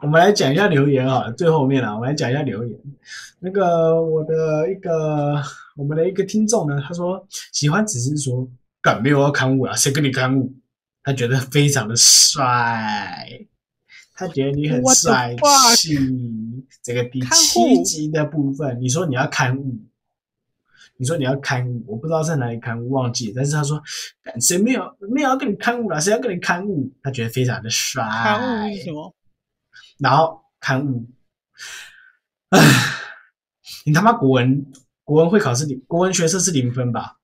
[0.00, 2.76] 我们来讲一下留言啊，最后面啊，我们来讲一下留言。
[3.38, 5.40] 那个我的一个
[5.76, 8.50] 我们的一个听众呢，他说喜欢只是说，
[8.82, 9.76] 敢没有要刊物啊？
[9.76, 10.52] 谁跟你刊物？
[11.04, 13.46] 他觉得非常的帅。
[14.14, 15.34] 他觉得你很帅
[15.76, 15.96] 气。
[16.82, 19.76] 这个第七集的部分，你说你要刊物，
[20.96, 23.32] 你说你要刊物，我不知道在哪里刊物，忘记。
[23.34, 23.82] 但是他说，
[24.40, 26.00] 谁没有没有要跟你刊物了？
[26.00, 26.92] 谁要跟你刊物？
[27.02, 28.02] 他觉得非常的帅。
[28.04, 29.14] 刊物是什么？
[29.98, 31.08] 然后刊物，
[32.50, 32.60] 唉，
[33.84, 34.64] 你他妈国文
[35.02, 37.18] 国文会考试零，国文学测是零分吧？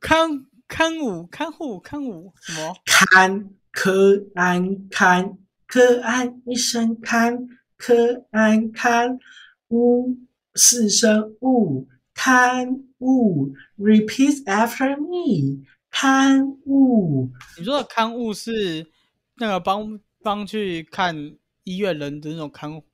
[0.00, 2.74] 刊刊物看护看护什么？
[2.86, 5.38] 刊科安刊。
[5.66, 7.46] 可安一声看，
[7.76, 9.18] 可安看，
[9.68, 10.16] 五
[10.54, 17.30] 四声五，刊物，repeat after me，刊物。
[17.58, 18.86] 你说的看物是
[19.36, 21.34] 那个帮帮去看
[21.64, 22.84] 医院人的那种看护，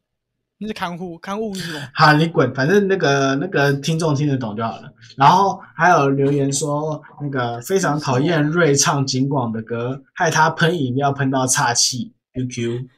[0.58, 1.88] 那是看护，看护是什么？
[1.92, 4.90] 好，你滚，反正那个那个听众听得懂就好了。
[5.16, 12.14] 然后还有留言说，那个非常讨厌瑞唱景广的歌，害他喷饮料喷到岔气。
[12.48, 12.88] QQ，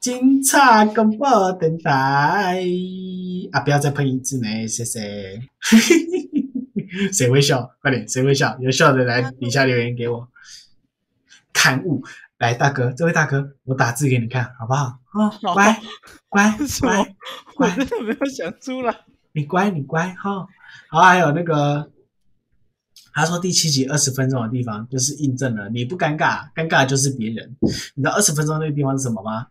[0.00, 2.62] 警察广播电台
[3.52, 3.60] 啊！
[3.60, 5.40] 不要再喷一次呢，谢谢。
[7.12, 7.70] 谁会笑？
[7.80, 8.56] 快点，谁会笑？
[8.60, 10.28] 有笑的来底下留言给我。
[11.52, 12.02] 刊物，
[12.38, 14.98] 来大哥，这位大哥，我打字给你看，好不好？
[15.12, 15.80] 啊，乖
[16.28, 17.16] 乖 乖，
[17.56, 18.94] 我真的没有想出来。
[19.32, 20.46] 你乖，你乖哈。
[20.90, 21.93] 好，还有那个。
[23.14, 27.56] 他说第七集二十分钟的地方就是印证了你不尴尬，尴尬的就是别人。
[27.94, 29.46] 你知道二十分钟那个地方是什么吗？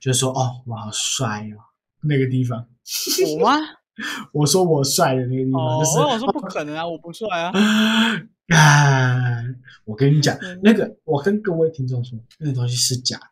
[0.00, 1.62] 就是说哦，我好帅哦，
[2.02, 2.66] 那个地方。
[3.38, 3.56] 我吗？
[4.32, 7.52] 我说我帅的那个地方，就是我说不可能啊，我不帅啊。
[8.50, 9.44] 啊！
[9.84, 13.24] 我跟你讲，那个我跟各位听众说，那个东西是假的，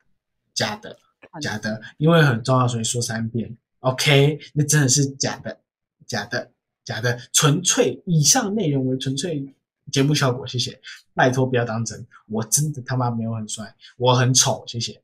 [0.54, 0.96] 假的，
[1.40, 3.56] 假的，因为很重要，所以说三遍。
[3.80, 5.58] OK，那真的是假的，
[6.06, 6.52] 假的。
[6.88, 9.54] 假的，纯粹以上内容为纯粹
[9.92, 10.80] 节目效果，谢谢，
[11.12, 15.02] 拜托不要当真，我真的他妈没有很帅，我很丑，谢谢。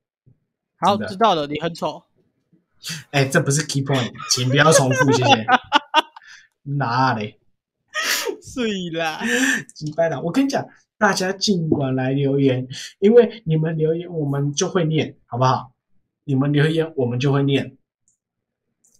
[0.76, 2.02] 好，知道了，你很丑。
[3.10, 5.46] 哎，这不是 key point，请不要重复，谢谢。
[6.62, 7.34] 哪里？
[8.40, 9.20] 碎啦，
[9.74, 10.22] 几百了。
[10.22, 10.66] 我跟你讲，
[10.96, 12.66] 大家尽管来留言，
[12.98, 15.74] 因为你们留言我们就会念，好不好？
[16.24, 17.76] 你们留言我们就会念，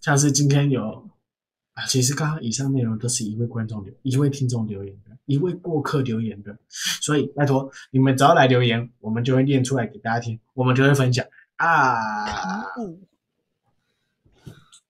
[0.01, 1.09] 像是今天有。
[1.75, 6.57] 啊，其实刚刚以上内容都是一位观众留、一位听众留言的，一位过客留言的，
[7.01, 11.25] 所以拜托你们只要来留言，我们就会念出来给大家听，我们就会分享
[11.57, 12.63] 啊。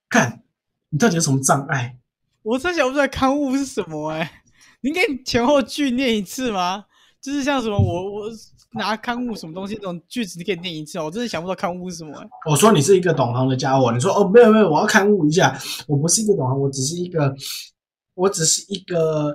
[0.07, 0.43] 看，
[0.89, 1.97] 你到底有什么障碍？
[2.43, 4.43] 我真想不出来刊物是什么哎，
[4.81, 6.85] 你可以前后句念一次吗？
[7.25, 8.31] 就是像什么我我。
[8.77, 12.11] 拿刊物什么东西这种句子你可以念一次哦，我真的想不到刊物是什么。
[12.45, 15.57] 我说你是一个懂行的家伙，你说哦没有没有，我要刊物一下，
[15.87, 17.33] 我不是一个懂行，我只是一个，
[18.15, 19.33] 我只是一个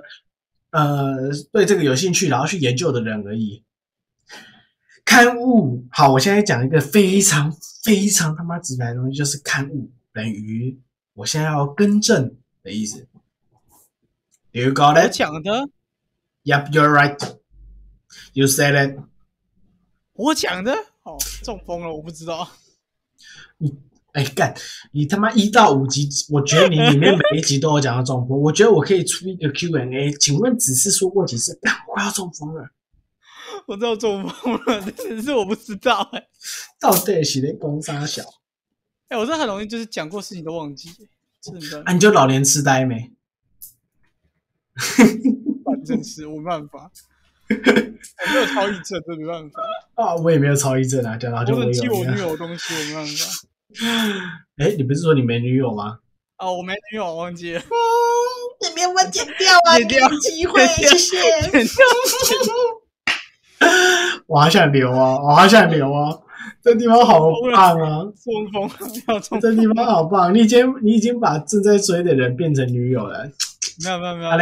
[0.69, 3.63] 呃对这个有兴趣然后去研究的人而已。
[5.03, 7.51] 刊物好，我现在讲一个非常
[7.83, 10.79] 非常他妈直白的东西，就是刊物等于
[11.15, 13.07] 我现在要更正的意思。
[14.51, 15.11] You got it？
[15.11, 15.67] 讲的
[16.43, 17.17] ？Yep, you're right.
[18.33, 18.99] You said it.
[20.13, 22.49] 我讲的哦，中风了，我不知道。
[23.57, 23.73] 你
[24.13, 24.53] 哎干，
[24.91, 28.39] 你他妈一到五集，我觉得你里面每一集都有讲到中风。
[28.39, 31.57] 我觉得我可以出一个 Q&A，请问只是说过几次？
[31.87, 32.69] 我要中风了，
[33.65, 36.27] 我知道中风了， 只是我不知道哎。
[36.79, 38.23] 到底是在攻杀小？
[39.07, 40.89] 哎，我真的很容易就是讲过事情都忘记，
[41.41, 41.83] 真的。
[41.83, 43.11] 啊，你就老年痴呆没？
[45.63, 46.91] 反正是我没办法。
[47.53, 49.61] 我没有超忆症，这没办法
[49.95, 50.15] 啊！
[50.15, 51.71] 我也没有超忆症啊，讲到就我有。
[51.71, 53.25] 记我女友的东西，我没办法。
[54.57, 55.99] 哎，你不是说你没女友吗？
[56.37, 57.59] 哦，我没女友，忘记了。
[57.59, 57.65] 嗯，
[58.61, 59.77] 你别我剪掉啊！
[59.77, 61.17] 剪掉机会，谢谢。
[64.27, 65.19] 我好想留啊！
[65.21, 66.17] 我好想留啊！
[66.63, 67.19] 这地方好
[67.51, 68.01] 棒啊！
[68.23, 68.69] 中风，
[69.41, 70.33] 这地方好棒！
[70.33, 73.29] 你已经你已经把正在追的人变成女友了。
[73.83, 74.37] 没有没有没有，还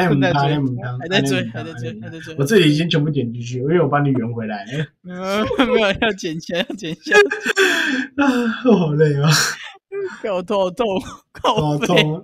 [1.08, 2.36] 在追，还在追，还在追，还在追。
[2.38, 4.66] 我这里已经全部点进去，因为我帮你圆回来。
[5.02, 5.20] 没有
[5.74, 7.16] 没有，要剪一下，要剪一下。
[8.18, 8.26] 啊，
[8.66, 9.30] 我好累啊！
[10.24, 11.02] 好痛，好痛，
[11.44, 12.24] 好痛！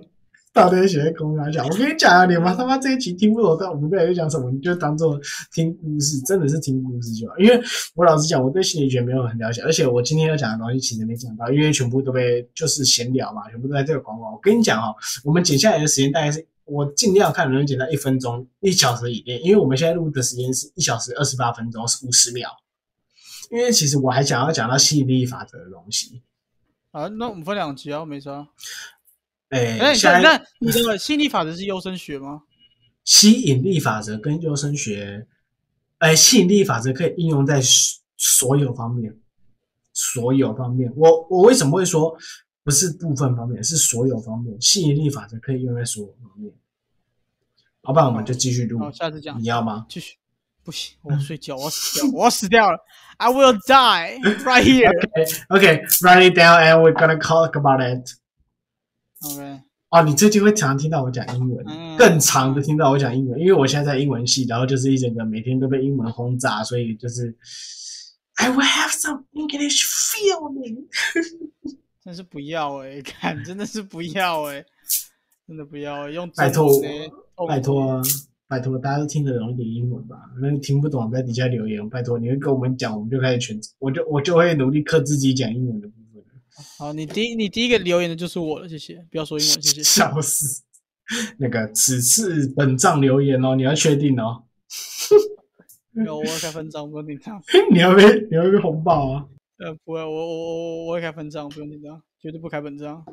[0.52, 1.66] 到底写在公开讲？
[1.68, 5.20] 我跟你讲啊，你们他妈这一集听不懂，但我们在讲什么，你就当做
[5.52, 7.36] 听故事，真的是听故事就好。
[7.38, 7.60] 因为
[7.94, 14.32] 我老实讲，我对心理学没有很了解，而且我今天要讲的东西其实没讲到，因为全部都被就是闲聊嘛，全部都在这个广告。
[14.32, 14.94] 我跟你讲哦，
[15.24, 16.44] 我们剪下来的时间大概是。
[16.66, 22.50] 我尽量看能不能剪到一分钟、一小时以内，因为我们现在录的时间是一小时二十八分钟五十秒。
[23.50, 26.20] 因为其实我还想要讲到吸引力法则的东西。
[26.90, 28.48] 啊，那我们分两集啊，没错。
[29.50, 32.42] 哎，那那你的吸引力法则是优生学吗？
[33.04, 35.28] 吸引力法则跟优生学，
[35.98, 37.62] 哎，吸引力法则可以应用在
[38.16, 39.16] 所有方面，
[39.92, 40.92] 所有方面。
[40.96, 42.18] 我我为什么会说？
[42.66, 44.60] 不是部分方面，是所有方面。
[44.60, 46.52] 吸引力法则可以用在所有方面。
[47.82, 48.80] 老板我们就继续录。
[48.80, 49.40] 好，下次讲。
[49.40, 49.86] 你要吗？
[49.88, 50.16] 继续。
[50.64, 52.78] 不行，我 睡觉，我要死掉，我要死掉了。
[53.18, 54.90] I will die right here.
[55.48, 58.10] Okay, write it down, and we're gonna talk about it.
[59.24, 59.60] OK。
[59.90, 61.64] 哦，你最近会常常听到我讲英文，
[61.96, 67.32] 更常的听到我讲英文，因为我现在在英文系，然后就是一整个每天都被英文轰炸，所以就是
[68.34, 70.88] I will have some English feeling.
[72.06, 74.64] 真是不要哎， 看真的是不要哎，
[75.48, 76.80] 真的不要用拜托
[77.48, 78.00] 拜托
[78.46, 80.16] 拜托，大家都听得懂一点英文吧？
[80.40, 86.22] 那你听不懂在底下留言，拜托你会跟我们讲，我们就开始全，我就我就会努力克自己讲英文的部分。
[86.78, 89.82] 好，你第你第一个留言的就是我了，谢谢，不要说英文，谢谢。
[89.84, 90.62] 笑死，
[91.38, 94.44] 那个此次本账留言哦，你要确定哦。
[96.04, 97.42] 有，我要开分账，我跟你讲。
[97.72, 99.26] 你要被你要被红包啊？
[99.58, 103.06] 呃，不会，我我我我会开分账，不用紧张，绝对不开本账。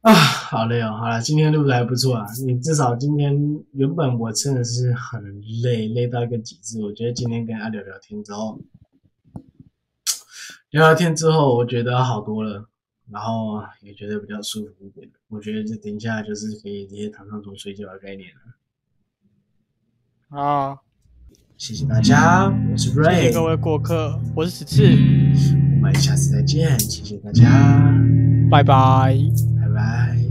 [0.00, 2.26] 啊，好累哦，好了，今天录的还不错啊。
[2.46, 3.34] 你至少今天
[3.72, 6.82] 原本我真的是很累，累到一个极致。
[6.82, 8.58] 我觉得今天跟阿聊聊天之后，
[10.70, 12.66] 聊聊天之后，我觉得好多了，
[13.10, 15.10] 然后也觉得比较舒服一点。
[15.28, 18.30] 我觉得这等一下就是可以直接躺上床睡觉的概念
[20.30, 20.38] 了。
[20.40, 20.80] 啊。
[21.56, 23.14] 谢谢大家，我是 Ray。
[23.14, 24.82] 谢谢各位过客，我是十次。
[25.76, 27.48] 我们下次再见，谢谢大家，
[28.50, 29.16] 拜拜，
[29.60, 30.23] 拜拜。